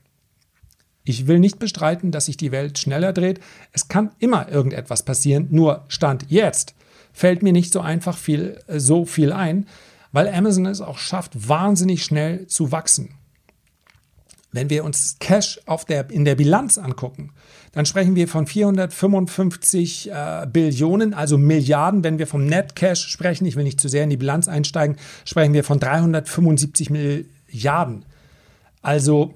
Ich 1.06 1.28
will 1.28 1.40
nicht 1.40 1.60
bestreiten, 1.60 2.12
dass 2.12 2.26
sich 2.26 2.38
die 2.38 2.52
Welt 2.52 2.80
schneller 2.80 3.14
dreht. 3.14 3.40
Es 3.72 3.88
kann 3.88 4.12
immer 4.20 4.50
irgendetwas 4.50 5.04
passieren. 5.04 5.48
Nur 5.52 5.86
Stand 5.90 6.26
jetzt 6.30 6.76
fällt 7.12 7.44
mir 7.44 7.54
nicht 7.54 7.72
so 7.72 7.82
einfach 7.82 8.18
viel, 8.18 8.60
so 8.68 9.06
viel 9.06 9.32
ein, 9.32 9.68
weil 10.12 10.28
Amazon 10.28 10.66
es 10.66 10.82
auch 10.82 10.98
schafft, 10.98 11.48
wahnsinnig 11.48 12.04
schnell 12.04 12.48
zu 12.48 12.72
wachsen. 12.72 13.16
Wenn 14.54 14.70
wir 14.70 14.86
uns 14.86 15.18
Cash 15.20 15.60
auf 15.66 15.84
der, 15.84 16.10
in 16.10 16.26
der 16.26 16.36
Bilanz 16.36 16.78
angucken, 16.78 17.32
dann 17.74 17.88
sprechen 17.88 18.16
wir 18.16 18.28
von 18.28 18.46
455 18.46 20.12
äh, 20.12 20.48
Billionen, 20.52 21.16
also 21.16 21.40
Milliarden. 21.40 22.04
Wenn 22.04 22.20
wir 22.20 22.28
vom 22.28 22.46
Net 22.46 22.76
Cash 22.76 23.08
sprechen, 23.08 23.46
ich 23.46 23.56
will 23.56 23.64
nicht 23.64 23.82
zu 23.82 23.90
sehr 23.90 24.04
in 24.04 24.12
die 24.12 24.18
Bilanz 24.18 24.48
einsteigen, 24.48 24.98
sprechen 25.26 25.54
wir 25.54 25.64
von 25.64 25.80
375 25.80 26.92
Milliarden. 26.92 28.06
Also 28.84 29.34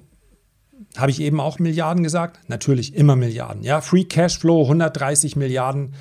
habe 0.96 1.10
ich 1.10 1.20
eben 1.20 1.40
auch 1.40 1.58
Milliarden 1.58 2.04
gesagt? 2.04 2.38
Natürlich 2.48 2.94
immer 2.94 3.16
Milliarden. 3.16 3.64
Ja, 3.64 3.80
Free 3.80 4.04
Cashflow 4.04 4.62
130 4.62 5.34
Milliarden. 5.34 5.94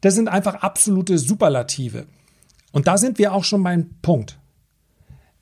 Das 0.00 0.14
sind 0.14 0.28
einfach 0.28 0.54
absolute 0.54 1.18
Superlative. 1.18 2.06
Und 2.72 2.86
da 2.86 2.96
sind 2.96 3.18
wir 3.18 3.34
auch 3.34 3.44
schon 3.44 3.62
beim 3.62 3.90
Punkt. 4.00 4.39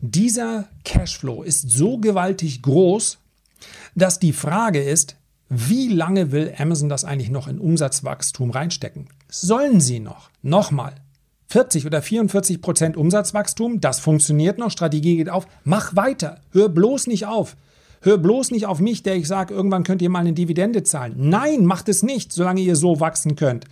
Dieser 0.00 0.68
Cashflow 0.84 1.42
ist 1.42 1.70
so 1.70 1.98
gewaltig 1.98 2.62
groß, 2.62 3.18
dass 3.96 4.20
die 4.20 4.32
Frage 4.32 4.80
ist, 4.80 5.16
wie 5.48 5.88
lange 5.88 6.30
will 6.30 6.54
Amazon 6.56 6.88
das 6.88 7.04
eigentlich 7.04 7.30
noch 7.30 7.48
in 7.48 7.58
Umsatzwachstum 7.58 8.50
reinstecken? 8.50 9.08
Sollen 9.28 9.80
sie 9.80 9.98
noch? 9.98 10.30
Nochmal. 10.42 10.94
40 11.48 11.86
oder 11.86 12.00
44 12.00 12.60
Prozent 12.60 12.96
Umsatzwachstum, 12.96 13.80
das 13.80 13.98
funktioniert 13.98 14.58
noch, 14.58 14.70
Strategie 14.70 15.16
geht 15.16 15.30
auf. 15.30 15.46
Mach 15.64 15.96
weiter. 15.96 16.42
Hör 16.52 16.68
bloß 16.68 17.06
nicht 17.08 17.26
auf. 17.26 17.56
Hör 18.00 18.18
bloß 18.18 18.52
nicht 18.52 18.66
auf 18.66 18.78
mich, 18.78 19.02
der 19.02 19.16
ich 19.16 19.26
sage, 19.26 19.52
irgendwann 19.52 19.82
könnt 19.82 20.02
ihr 20.02 20.10
mal 20.10 20.20
eine 20.20 20.32
Dividende 20.32 20.84
zahlen. 20.84 21.14
Nein, 21.16 21.64
macht 21.64 21.88
es 21.88 22.04
nicht, 22.04 22.32
solange 22.32 22.60
ihr 22.60 22.76
so 22.76 23.00
wachsen 23.00 23.34
könnt. 23.34 23.64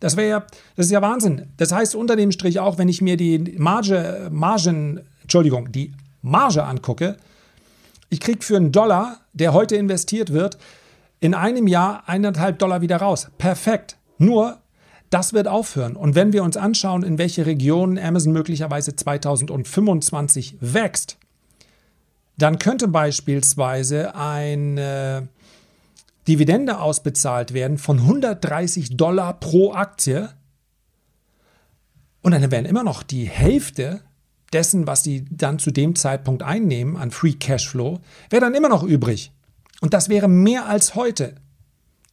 Das 0.00 0.16
wäre 0.16 0.28
ja, 0.28 0.46
das 0.74 0.86
ist 0.86 0.92
ja 0.92 1.02
Wahnsinn. 1.02 1.46
Das 1.58 1.70
heißt 1.70 1.94
unter 1.94 2.16
dem 2.16 2.32
Strich 2.32 2.58
auch, 2.58 2.78
wenn 2.78 2.88
ich 2.88 3.02
mir 3.02 3.16
die 3.16 3.54
Marge, 3.56 4.28
Margen 4.32 5.02
Entschuldigung, 5.22 5.72
die 5.72 5.92
Marge 6.20 6.64
angucke, 6.64 7.16
ich 8.08 8.20
kriege 8.20 8.44
für 8.44 8.56
einen 8.56 8.72
Dollar, 8.72 9.20
der 9.32 9.54
heute 9.54 9.76
investiert 9.76 10.32
wird, 10.32 10.58
in 11.20 11.34
einem 11.34 11.66
Jahr 11.66 12.02
eineinhalb 12.06 12.58
Dollar 12.58 12.82
wieder 12.82 12.98
raus. 12.98 13.30
Perfekt. 13.38 13.96
Nur, 14.18 14.58
das 15.08 15.32
wird 15.32 15.48
aufhören. 15.48 15.96
Und 15.96 16.14
wenn 16.14 16.32
wir 16.32 16.42
uns 16.42 16.56
anschauen, 16.56 17.04
in 17.04 17.16
welche 17.16 17.46
Regionen 17.46 17.98
Amazon 17.98 18.32
möglicherweise 18.32 18.94
2025 18.94 20.56
wächst, 20.60 21.16
dann 22.36 22.58
könnte 22.58 22.88
beispielsweise 22.88 24.14
eine 24.14 25.28
Dividende 26.28 26.80
ausbezahlt 26.80 27.54
werden 27.54 27.78
von 27.78 27.98
130 28.00 28.96
Dollar 28.96 29.40
pro 29.40 29.72
Aktie. 29.72 30.28
Und 32.20 32.32
dann 32.32 32.50
wären 32.50 32.64
immer 32.64 32.84
noch 32.84 33.02
die 33.02 33.24
Hälfte 33.24 34.02
dessen, 34.52 34.86
was 34.86 35.02
sie 35.02 35.24
dann 35.30 35.58
zu 35.58 35.70
dem 35.70 35.94
Zeitpunkt 35.94 36.42
einnehmen 36.42 36.96
an 36.96 37.10
Free 37.10 37.32
Cashflow, 37.32 38.00
wäre 38.30 38.40
dann 38.40 38.54
immer 38.54 38.68
noch 38.68 38.82
übrig. 38.82 39.32
Und 39.80 39.94
das 39.94 40.08
wäre 40.08 40.28
mehr 40.28 40.66
als 40.66 40.94
heute. 40.94 41.34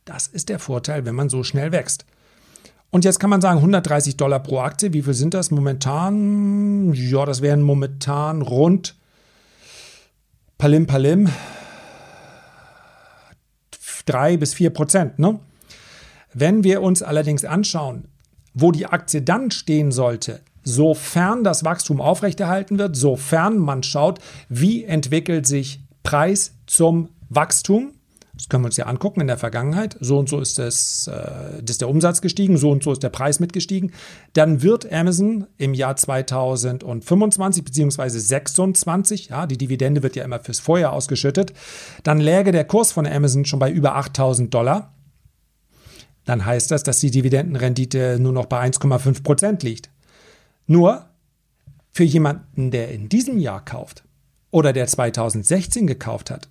Das 0.05 0.27
ist 0.27 0.49
der 0.49 0.59
Vorteil, 0.59 1.05
wenn 1.05 1.15
man 1.15 1.29
so 1.29 1.43
schnell 1.43 1.71
wächst. 1.71 2.05
Und 2.91 3.05
jetzt 3.05 3.19
kann 3.19 3.29
man 3.29 3.41
sagen, 3.41 3.59
130 3.59 4.17
Dollar 4.17 4.39
pro 4.39 4.59
Aktie, 4.59 4.93
wie 4.93 5.03
viel 5.03 5.13
sind 5.13 5.35
das 5.35 5.51
momentan? 5.51 6.93
Ja, 6.93 7.25
das 7.25 7.41
wären 7.41 7.61
momentan 7.61 8.41
rund 8.41 8.95
Palim 10.57 10.87
Palim 10.87 11.29
3 14.05 14.37
bis 14.37 14.55
4 14.55 14.71
Prozent. 14.71 15.19
Ne? 15.19 15.39
Wenn 16.33 16.63
wir 16.63 16.81
uns 16.81 17.03
allerdings 17.03 17.45
anschauen, 17.45 18.05
wo 18.55 18.71
die 18.71 18.87
Aktie 18.87 19.21
dann 19.21 19.51
stehen 19.51 19.91
sollte, 19.91 20.41
sofern 20.63 21.43
das 21.43 21.63
Wachstum 21.63 22.01
aufrechterhalten 22.01 22.77
wird, 22.77 22.95
sofern 22.95 23.57
man 23.57 23.83
schaut, 23.83 24.19
wie 24.49 24.83
entwickelt 24.83 25.47
sich 25.47 25.81
Preis 26.03 26.55
zum 26.65 27.09
Wachstum. 27.29 27.93
Das 28.39 28.47
können 28.47 28.63
wir 28.63 28.67
uns 28.67 28.77
ja 28.77 28.85
angucken 28.85 29.19
in 29.19 29.27
der 29.27 29.37
Vergangenheit. 29.37 29.97
So 29.99 30.17
und 30.17 30.29
so 30.29 30.39
ist, 30.39 30.59
das, 30.59 31.09
äh, 31.13 31.61
ist 31.67 31.81
der 31.81 31.89
Umsatz 31.89 32.21
gestiegen, 32.21 32.57
so 32.57 32.71
und 32.71 32.83
so 32.83 32.93
ist 32.93 33.03
der 33.03 33.09
Preis 33.09 33.41
mitgestiegen. 33.41 33.91
Dann 34.31 34.61
wird 34.61 34.89
Amazon 34.93 35.45
im 35.57 35.73
Jahr 35.73 35.97
2025 35.97 37.65
bzw. 37.65 37.91
2026, 37.91 39.29
ja, 39.29 39.45
die 39.45 39.57
Dividende 39.57 40.03
wird 40.03 40.15
ja 40.15 40.23
immer 40.23 40.39
fürs 40.39 40.59
Vorjahr 40.59 40.93
ausgeschüttet, 40.93 41.51
dann 42.03 42.21
läge 42.21 42.53
der 42.53 42.63
Kurs 42.63 42.93
von 42.93 43.05
Amazon 43.05 43.43
schon 43.43 43.59
bei 43.59 43.69
über 43.69 43.97
8000 43.97 44.53
Dollar. 44.53 44.93
Dann 46.23 46.45
heißt 46.45 46.71
das, 46.71 46.83
dass 46.83 46.99
die 46.99 47.11
Dividendenrendite 47.11 48.19
nur 48.21 48.31
noch 48.31 48.45
bei 48.45 48.61
1,5 48.63 49.21
Prozent 49.23 49.63
liegt. 49.63 49.89
Nur 50.69 51.07
für 51.91 52.03
jemanden, 52.03 52.69
der 52.69 52.91
in 52.91 53.09
diesem 53.09 53.39
Jahr 53.39 53.65
kauft 53.65 54.03
oder 54.51 54.71
der 54.71 54.85
2016 54.85 55.87
gekauft 55.87 56.29
hat, 56.29 56.47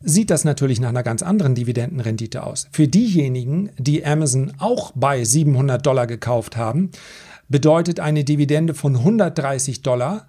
sieht 0.00 0.28
das 0.28 0.44
natürlich 0.44 0.80
nach 0.80 0.90
einer 0.90 1.02
ganz 1.02 1.22
anderen 1.22 1.54
Dividendenrendite 1.54 2.44
aus. 2.44 2.68
Für 2.72 2.86
diejenigen, 2.86 3.70
die 3.78 4.04
Amazon 4.04 4.52
auch 4.58 4.92
bei 4.94 5.24
700 5.24 5.84
Dollar 5.84 6.06
gekauft 6.06 6.58
haben, 6.58 6.90
bedeutet 7.48 8.00
eine 8.00 8.22
Dividende 8.22 8.74
von 8.74 8.96
130 8.96 9.80
Dollar 9.80 10.28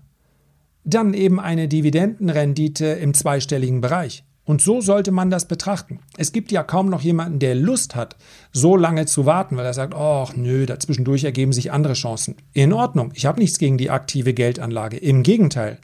dann 0.86 1.14
eben 1.14 1.40
eine 1.40 1.68
Dividendenrendite 1.68 2.86
im 2.86 3.14
zweistelligen 3.14 3.82
Bereich. 3.82 4.24
Und 4.46 4.62
so 4.62 4.80
sollte 4.80 5.12
man 5.12 5.32
das 5.32 5.48
betrachten. 5.48 6.00
Es 6.18 6.32
gibt 6.32 6.52
ja 6.52 6.62
kaum 6.62 6.88
noch 6.90 7.02
jemanden, 7.02 7.40
der 7.40 7.56
Lust 7.56 7.96
hat, 7.96 8.16
so 8.54 8.78
lange 8.78 9.08
zu 9.08 9.26
warten, 9.26 9.58
weil 9.58 9.66
er 9.66 9.74
sagt, 9.74 9.96
ach 9.96 10.36
nö, 10.36 10.68
dazwischendurch 10.68 11.24
ergeben 11.24 11.52
sich 11.52 11.72
andere 11.72 11.94
Chancen. 11.94 12.36
In 12.54 12.72
Ordnung, 12.72 13.12
ich 13.16 13.26
habe 13.26 13.40
nichts 13.40 13.58
gegen 13.58 13.80
die 13.80 13.90
aktive 13.90 14.36
Geldanlage. 14.36 14.98
Im 14.98 15.24
Gegenteil. 15.24 15.80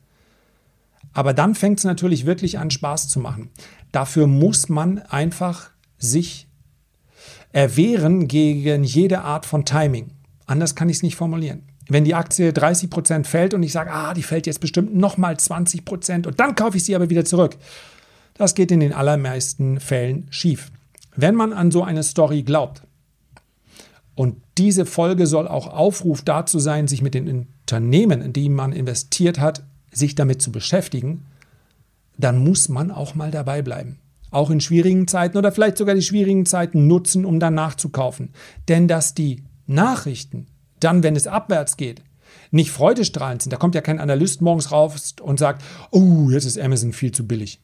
Aber 1.13 1.33
dann 1.33 1.55
fängt 1.55 1.79
es 1.79 1.85
natürlich 1.85 2.25
wirklich 2.25 2.59
an, 2.59 2.69
Spaß 2.69 3.09
zu 3.09 3.19
machen. 3.19 3.49
Dafür 3.91 4.27
muss 4.27 4.69
man 4.69 4.99
einfach 4.99 5.71
sich 5.97 6.47
erwehren 7.51 8.27
gegen 8.27 8.83
jede 8.83 9.21
Art 9.21 9.45
von 9.45 9.65
Timing. 9.65 10.11
Anders 10.45 10.75
kann 10.75 10.87
ich 10.87 10.97
es 10.97 11.03
nicht 11.03 11.15
formulieren. 11.15 11.63
Wenn 11.89 12.05
die 12.05 12.15
Aktie 12.15 12.51
30% 12.51 13.25
fällt 13.25 13.53
und 13.53 13.63
ich 13.63 13.73
sage, 13.73 13.91
ah, 13.91 14.13
die 14.13 14.23
fällt 14.23 14.45
jetzt 14.47 14.61
bestimmt 14.61 14.95
nochmal 14.95 15.33
20% 15.33 16.27
und 16.27 16.39
dann 16.39 16.55
kaufe 16.55 16.77
ich 16.77 16.85
sie 16.85 16.95
aber 16.95 17.09
wieder 17.09 17.25
zurück. 17.25 17.57
Das 18.33 18.55
geht 18.55 18.71
in 18.71 18.79
den 18.79 18.93
allermeisten 18.93 19.79
Fällen 19.79 20.27
schief. 20.29 20.71
Wenn 21.15 21.35
man 21.35 21.53
an 21.53 21.71
so 21.71 21.83
eine 21.83 22.03
Story 22.03 22.43
glaubt, 22.43 22.83
und 24.15 24.37
diese 24.57 24.85
Folge 24.85 25.25
soll 25.25 25.47
auch 25.47 25.67
Aufruf 25.67 26.21
dazu 26.21 26.59
sein, 26.59 26.87
sich 26.87 27.01
mit 27.01 27.13
den 27.13 27.47
Unternehmen, 27.61 28.21
in 28.21 28.33
die 28.33 28.49
man 28.49 28.73
investiert 28.73 29.39
hat, 29.39 29.63
sich 29.91 30.15
damit 30.15 30.41
zu 30.41 30.51
beschäftigen, 30.51 31.25
dann 32.17 32.37
muss 32.37 32.69
man 32.69 32.91
auch 32.91 33.15
mal 33.15 33.31
dabei 33.31 33.61
bleiben. 33.61 33.99
Auch 34.29 34.49
in 34.49 34.61
schwierigen 34.61 35.07
Zeiten 35.07 35.37
oder 35.37 35.51
vielleicht 35.51 35.77
sogar 35.77 35.95
die 35.95 36.01
schwierigen 36.01 36.45
Zeiten 36.45 36.87
nutzen, 36.87 37.25
um 37.25 37.39
dann 37.39 37.55
nachzukaufen. 37.55 38.29
Denn 38.67 38.87
dass 38.87 39.13
die 39.13 39.43
Nachrichten 39.65 40.47
dann, 40.79 41.03
wenn 41.03 41.15
es 41.15 41.27
abwärts 41.27 41.77
geht, 41.77 42.01
nicht 42.51 42.71
freudestrahlend 42.71 43.41
sind, 43.41 43.51
da 43.51 43.57
kommt 43.57 43.75
ja 43.75 43.81
kein 43.81 43.99
Analyst 43.99 44.41
morgens 44.41 44.71
raus 44.71 45.15
und 45.21 45.39
sagt, 45.39 45.63
oh, 45.91 46.29
jetzt 46.29 46.45
ist 46.45 46.59
Amazon 46.59 46.93
viel 46.93 47.11
zu 47.11 47.25
billig. 47.25 47.59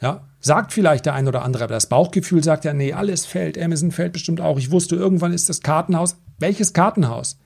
Ja, 0.00 0.26
sagt 0.40 0.72
vielleicht 0.72 1.04
der 1.06 1.14
ein 1.14 1.28
oder 1.28 1.42
andere, 1.42 1.64
aber 1.64 1.74
das 1.74 1.88
Bauchgefühl 1.88 2.42
sagt 2.42 2.64
ja, 2.64 2.72
nee, 2.72 2.92
alles 2.92 3.26
fällt, 3.26 3.58
Amazon 3.58 3.90
fällt 3.90 4.14
bestimmt 4.14 4.40
auch. 4.40 4.58
Ich 4.58 4.70
wusste, 4.70 4.96
irgendwann 4.96 5.32
ist 5.32 5.48
das 5.48 5.60
Kartenhaus. 5.60 6.16
Welches 6.38 6.72
Kartenhaus? 6.72 7.38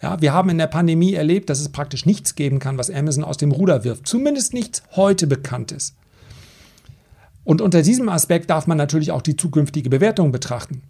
Ja, 0.00 0.20
wir 0.20 0.32
haben 0.32 0.50
in 0.50 0.58
der 0.58 0.66
Pandemie 0.68 1.14
erlebt, 1.14 1.50
dass 1.50 1.60
es 1.60 1.70
praktisch 1.70 2.06
nichts 2.06 2.34
geben 2.34 2.58
kann, 2.58 2.78
was 2.78 2.90
Amazon 2.90 3.24
aus 3.24 3.36
dem 3.36 3.52
Ruder 3.52 3.84
wirft. 3.84 4.06
Zumindest 4.06 4.52
nichts 4.52 4.82
heute 4.96 5.26
bekanntes. 5.26 5.94
Und 7.44 7.60
unter 7.60 7.82
diesem 7.82 8.08
Aspekt 8.08 8.50
darf 8.50 8.66
man 8.66 8.78
natürlich 8.78 9.10
auch 9.10 9.22
die 9.22 9.36
zukünftige 9.36 9.90
Bewertung 9.90 10.30
betrachten. 10.30 10.82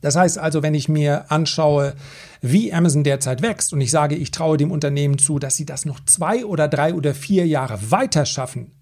Das 0.00 0.14
heißt 0.14 0.38
also, 0.38 0.62
wenn 0.62 0.74
ich 0.74 0.88
mir 0.88 1.30
anschaue, 1.30 1.94
wie 2.40 2.72
Amazon 2.72 3.02
derzeit 3.02 3.42
wächst 3.42 3.72
und 3.72 3.80
ich 3.80 3.90
sage, 3.90 4.14
ich 4.14 4.30
traue 4.30 4.56
dem 4.56 4.70
Unternehmen 4.70 5.18
zu, 5.18 5.40
dass 5.40 5.56
sie 5.56 5.66
das 5.66 5.84
noch 5.84 6.04
zwei 6.04 6.44
oder 6.44 6.68
drei 6.68 6.94
oder 6.94 7.14
vier 7.14 7.46
Jahre 7.46 7.90
weiter 7.90 8.24
schaffen, 8.24 8.77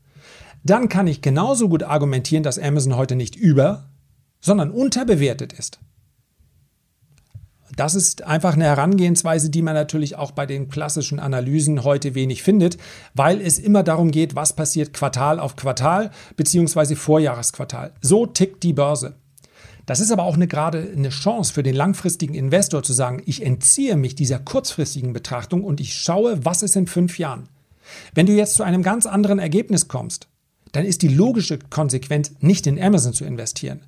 dann 0.71 0.89
kann 0.89 1.07
ich 1.07 1.23
genauso 1.23 1.69
gut 1.69 1.83
argumentieren, 1.83 2.43
dass 2.43 2.59
Amazon 2.59 2.97
heute 2.97 3.17
nicht 3.17 3.37
über, 3.37 3.91
sondern 4.41 4.71
unterbewertet 4.71 5.53
ist. 5.53 5.81
Das 7.75 7.95
ist 7.95 8.23
einfach 8.23 8.55
eine 8.55 8.65
Herangehensweise, 8.65 9.51
die 9.51 9.61
man 9.61 9.75
natürlich 9.75 10.17
auch 10.17 10.31
bei 10.31 10.47
den 10.47 10.69
klassischen 10.69 11.19
Analysen 11.19 11.85
heute 11.85 12.15
wenig 12.15 12.43
findet, 12.43 12.79
weil 13.15 13.41
es 13.41 13.59
immer 13.59 13.83
darum 13.83 14.11
geht, 14.11 14.35
was 14.37 14.55
passiert 14.55 14.93
Quartal 14.93 15.41
auf 15.41 15.57
Quartal 15.57 16.11
bzw. 16.37 16.95
Vorjahresquartal. 16.95 17.93
So 18.01 18.25
tickt 18.25 18.63
die 18.63 18.73
Börse. 18.73 19.17
Das 19.85 20.01
ist 20.01 20.11
aber 20.11 20.25
auch 20.25 20.35
eine, 20.35 20.49
gerade 20.49 20.91
eine 20.97 21.11
Chance 21.11 21.53
für 21.53 21.63
den 21.63 21.77
langfristigen 21.77 22.35
Investor 22.35 22.83
zu 22.83 22.93
sagen, 22.93 23.23
ich 23.27 23.45
entziehe 23.45 23.97
mich 23.97 24.15
dieser 24.15 24.39
kurzfristigen 24.39 25.13
Betrachtung 25.13 25.63
und 25.63 25.81
ich 25.81 25.95
schaue, 25.95 26.45
was 26.45 26.63
ist 26.63 26.77
in 26.77 26.87
fünf 26.87 27.19
Jahren. 27.19 27.49
Wenn 28.15 28.27
du 28.27 28.33
jetzt 28.33 28.55
zu 28.55 28.65
einem 28.65 28.83
ganz 28.83 29.07
anderen 29.07 29.39
Ergebnis 29.39 29.87
kommst, 29.87 30.29
dann 30.77 30.85
ist 30.85 31.03
die 31.03 31.09
logische 31.09 31.59
Konsequenz, 31.59 32.33
nicht 32.41 32.67
in 32.67 32.81
Amazon 32.81 33.13
zu 33.13 33.25
investieren. 33.25 33.81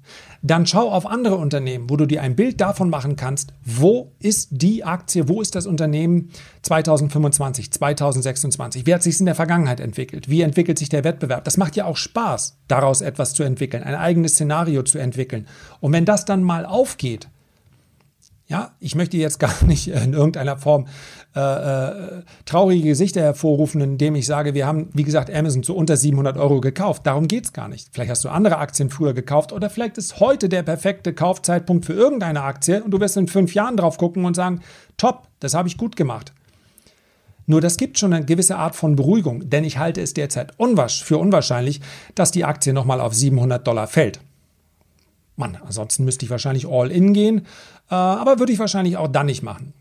Dann 0.43 0.67
schau 0.67 0.91
auf 0.91 1.07
andere 1.07 1.37
Unternehmen, 1.37 1.91
wo 1.91 1.97
du 1.97 2.07
dir 2.07 2.23
ein 2.23 2.35
Bild 2.35 2.61
davon 2.61 2.91
machen 2.91 3.17
kannst, 3.17 3.53
wo 3.65 4.13
ist 4.19 4.49
die 4.51 4.85
Aktie, 4.85 5.29
wo 5.29 5.43
ist 5.43 5.55
das 5.55 5.67
Unternehmen 5.67 6.31
2025, 6.63 7.71
2026, 7.73 8.87
wie 8.87 8.95
hat 8.95 9.03
sich 9.03 9.21
in 9.21 9.27
der 9.27 9.35
Vergangenheit 9.35 9.81
entwickelt, 9.81 10.29
wie 10.29 10.43
entwickelt 10.43 10.79
sich 10.79 10.89
der 10.89 11.05
Wettbewerb. 11.05 11.45
Das 11.45 11.57
macht 11.57 11.77
ja 11.77 11.85
auch 11.85 11.97
Spaß, 11.97 12.57
daraus 12.69 13.01
etwas 13.01 13.35
zu 13.35 13.43
entwickeln, 13.43 13.83
ein 13.83 13.95
eigenes 13.95 14.33
Szenario 14.33 14.83
zu 14.83 14.99
entwickeln. 14.99 15.47
Und 15.81 15.93
wenn 15.93 16.05
das 16.05 16.25
dann 16.25 16.43
mal 16.43 16.65
aufgeht, 16.65 17.29
ja, 18.49 18.73
ich 18.81 18.95
möchte 18.95 19.19
jetzt 19.19 19.39
gar 19.39 19.53
nicht 19.67 19.89
in 19.89 20.15
irgendeiner 20.15 20.57
Form 20.57 20.87
äh, 21.37 21.41
äh, 21.41 22.23
traurige 22.47 22.89
Gesichter 22.89 23.21
hervorrufen, 23.21 23.81
indem 23.81 24.15
ich 24.15 24.27
sage, 24.27 24.55
wir 24.55 24.67
haben, 24.67 24.89
wie 24.95 25.05
gesagt, 25.05 25.33
Amazon 25.33 25.63
zu 25.63 25.77
unter 25.77 25.97
700 25.97 26.39
Euro 26.39 26.61
gekauft. 26.61 27.07
Darum 27.07 27.29
geht 27.29 27.45
es 27.45 27.53
gar 27.53 27.69
nicht. 27.69 27.91
Vielleicht 27.93 28.11
hast 28.11 28.25
du 28.25 28.31
andere 28.31 28.59
Aktien 28.59 28.91
früher 28.91 29.13
gekauft 29.13 29.53
oder 29.53 29.69
vielleicht 29.69 29.99
ist 29.99 30.19
heute 30.19 30.49
der 30.49 30.63
perfekte 30.63 31.13
Kaufzeitpunkt 31.13 31.85
für 31.85 31.93
irgendeine 31.93 32.43
Aktie 32.43 32.83
und 32.83 32.91
du 32.91 33.01
wirst 33.01 33.17
in 33.19 33.29
fünf 33.29 33.55
Jahren 33.55 33.77
drauf 33.77 33.99
gucken 33.99 34.25
und 34.25 34.35
sagen, 34.35 34.63
top, 34.97 35.29
das 35.41 35.55
habe 35.55 35.69
ich 35.69 35.77
gut 35.77 35.95
gemacht. 35.95 36.33
Nur 37.47 37.61
das 37.61 37.77
gibt 37.77 37.99
schon 37.99 38.13
eine 38.13 38.25
gewisse 38.25 38.57
Art 38.57 38.77
von 38.77 38.97
Beruhigung, 38.97 39.49
denn 39.49 39.65
ich 39.65 39.79
halte 39.79 40.03
es 40.03 40.13
derzeit 40.13 40.53
unwasch, 40.59 41.03
für 41.03 41.17
unwahrscheinlich, 41.17 41.81
dass 42.15 42.31
die 42.31 42.45
Aktie 42.45 42.75
nochmal 42.75 43.01
auf 43.01 43.15
700 43.15 43.67
Dollar 43.67 43.87
fällt. 43.87 44.21
Mann, 45.39 45.57
ansonsten 45.65 46.05
müsste 46.05 46.25
ich 46.25 46.31
wahrscheinlich 46.31 46.67
all 46.69 46.91
in 46.91 47.15
gehen, 47.15 47.47
aber 47.95 48.39
würde 48.39 48.53
ich 48.53 48.59
wahrscheinlich 48.59 48.97
auch 48.97 49.09
dann 49.09 49.27
nicht 49.27 49.43
machen. 49.43 49.73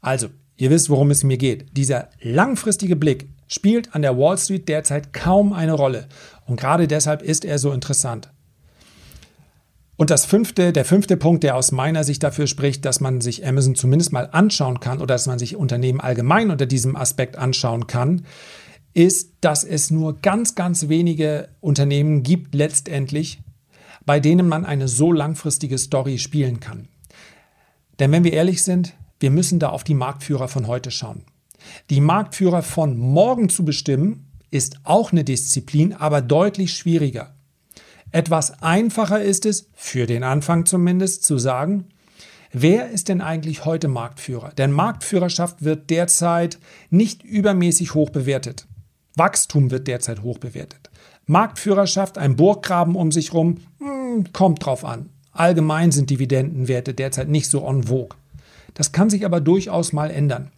Also, 0.00 0.28
ihr 0.56 0.70
wisst, 0.70 0.90
worum 0.90 1.10
es 1.10 1.24
mir 1.24 1.38
geht. 1.38 1.76
Dieser 1.76 2.08
langfristige 2.20 2.96
Blick 2.96 3.28
spielt 3.46 3.94
an 3.94 4.02
der 4.02 4.18
Wall 4.18 4.38
Street 4.38 4.68
derzeit 4.68 5.12
kaum 5.12 5.52
eine 5.52 5.72
Rolle. 5.72 6.08
Und 6.46 6.58
gerade 6.58 6.88
deshalb 6.88 7.22
ist 7.22 7.44
er 7.44 7.58
so 7.58 7.72
interessant. 7.72 8.30
Und 9.96 10.10
das 10.10 10.24
fünfte, 10.24 10.72
der 10.72 10.84
fünfte 10.84 11.16
Punkt, 11.16 11.44
der 11.44 11.54
aus 11.54 11.70
meiner 11.70 12.02
Sicht 12.02 12.22
dafür 12.22 12.46
spricht, 12.46 12.84
dass 12.84 13.00
man 13.00 13.20
sich 13.20 13.46
Amazon 13.46 13.74
zumindest 13.74 14.12
mal 14.12 14.28
anschauen 14.32 14.80
kann 14.80 14.98
oder 14.98 15.14
dass 15.14 15.26
man 15.26 15.38
sich 15.38 15.54
Unternehmen 15.54 16.00
allgemein 16.00 16.50
unter 16.50 16.66
diesem 16.66 16.96
Aspekt 16.96 17.36
anschauen 17.36 17.86
kann, 17.86 18.24
ist, 18.94 19.34
dass 19.40 19.64
es 19.64 19.90
nur 19.90 20.20
ganz, 20.20 20.54
ganz 20.54 20.88
wenige 20.88 21.48
Unternehmen 21.60 22.22
gibt 22.22 22.54
letztendlich, 22.54 23.42
bei 24.04 24.18
denen 24.18 24.48
man 24.48 24.64
eine 24.64 24.88
so 24.88 25.12
langfristige 25.12 25.78
Story 25.78 26.18
spielen 26.18 26.58
kann. 26.58 26.88
Denn 28.02 28.10
wenn 28.10 28.24
wir 28.24 28.32
ehrlich 28.32 28.64
sind, 28.64 28.94
wir 29.20 29.30
müssen 29.30 29.60
da 29.60 29.68
auf 29.68 29.84
die 29.84 29.94
Marktführer 29.94 30.48
von 30.48 30.66
heute 30.66 30.90
schauen. 30.90 31.22
Die 31.88 32.00
Marktführer 32.00 32.64
von 32.64 32.98
morgen 32.98 33.48
zu 33.48 33.64
bestimmen, 33.64 34.26
ist 34.50 34.80
auch 34.82 35.12
eine 35.12 35.22
Disziplin, 35.22 35.92
aber 35.92 36.20
deutlich 36.20 36.74
schwieriger. 36.74 37.36
Etwas 38.10 38.60
einfacher 38.60 39.22
ist 39.22 39.46
es, 39.46 39.68
für 39.74 40.06
den 40.06 40.24
Anfang 40.24 40.66
zumindest, 40.66 41.24
zu 41.24 41.38
sagen, 41.38 41.90
wer 42.50 42.90
ist 42.90 43.08
denn 43.08 43.20
eigentlich 43.20 43.66
heute 43.66 43.86
Marktführer? 43.86 44.50
Denn 44.50 44.72
Marktführerschaft 44.72 45.62
wird 45.62 45.88
derzeit 45.88 46.58
nicht 46.90 47.22
übermäßig 47.22 47.94
hoch 47.94 48.10
bewertet. 48.10 48.66
Wachstum 49.14 49.70
wird 49.70 49.86
derzeit 49.86 50.24
hoch 50.24 50.38
bewertet. 50.38 50.90
Marktführerschaft, 51.26 52.18
ein 52.18 52.34
Burggraben 52.34 52.96
um 52.96 53.12
sich 53.12 53.32
rum, 53.32 53.58
hm, 53.78 54.32
kommt 54.32 54.66
drauf 54.66 54.84
an. 54.84 55.11
Allgemein 55.32 55.92
sind 55.92 56.10
Dividendenwerte 56.10 56.94
derzeit 56.94 57.28
nicht 57.28 57.48
so 57.48 57.66
en 57.66 57.84
vogue. 57.84 58.16
Das 58.74 58.92
kann 58.92 59.10
sich 59.10 59.24
aber 59.24 59.40
durchaus 59.40 59.92
mal 59.92 60.10
ändern. 60.10 60.50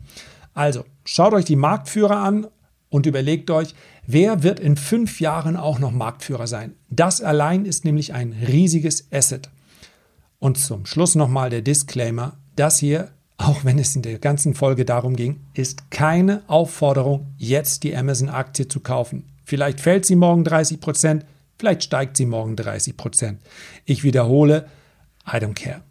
Also, 0.53 0.85
schaut 1.05 1.35
euch 1.35 1.45
die 1.45 1.57
Marktführer 1.57 2.19
an 2.19 2.47
und 2.91 3.07
überlegt 3.07 3.51
euch, 3.51 3.75
wer 4.07 4.43
wird 4.43 4.61
in 4.61 4.77
fünf 4.77 5.21
Jahren 5.21 5.57
auch 5.57 5.79
noch 5.79 5.91
Marktführer 5.91 6.47
sein. 6.47 6.75
Das 6.91 7.21
allein 7.21 7.65
ist 7.65 7.85
nämlich 7.85 8.15
ein 8.15 8.33
riesiges 8.47 9.09
Asset. 9.13 9.51
Und 10.39 10.59
zum 10.59 10.87
Schluss 10.87 11.15
nochmal 11.15 11.51
der 11.51 11.63
Disclaimer, 11.63 12.37
das 12.55 12.79
hier, 12.79 13.11
auch 13.37 13.65
wenn 13.65 13.79
es 13.79 13.97
in 13.97 14.03
der 14.03 14.19
ganzen 14.19 14.55
Folge 14.55 14.85
darum 14.85 15.17
ging, 15.17 15.41
ist 15.55 15.91
keine 15.91 16.43
Aufforderung, 16.47 17.27
jetzt 17.37 17.83
die 17.83 17.97
Amazon-Aktie 17.97 18.69
zu 18.69 18.81
kaufen. 18.81 19.25
Vielleicht 19.45 19.81
fällt 19.81 20.07
sie 20.07 20.17
morgen 20.17 20.45
30 20.45 20.81
Prozent, 20.81 21.27
vielleicht 21.59 21.85
steigt 21.85 22.17
sie 22.17 22.27
morgen 22.27 22.57
30 22.57 22.97
Prozent. 22.97 23.41
Ich 23.85 24.05
wiederhole, 24.05 24.69
I 25.27 25.37
don't 25.37 25.55
care. 25.55 25.83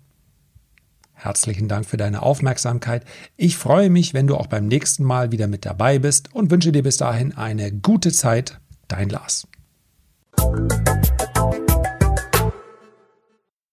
Herzlichen 1.14 1.70
Dank 1.70 1.86
für 1.86 1.96
deine 1.96 2.22
Aufmerksamkeit. 2.22 3.06
Ich 3.38 3.56
freue 3.56 3.90
mich, 3.90 4.14
wenn 4.14 4.28
du 4.28 4.36
auch 4.36 4.48
beim 4.48 4.68
nächsten 4.68 5.04
Mal 5.06 5.32
wieder 5.32 5.48
mit 5.48 5.66
dabei 5.66 6.00
bist 6.00 6.36
und 6.36 6.52
wünsche 6.52 6.74
dir 6.74 6.84
bis 6.84 6.98
dahin 6.98 7.34
eine 7.38 7.72
gute 7.72 8.12
Zeit. 8.12 8.60
Dein 8.90 9.10
Lars. 9.10 9.48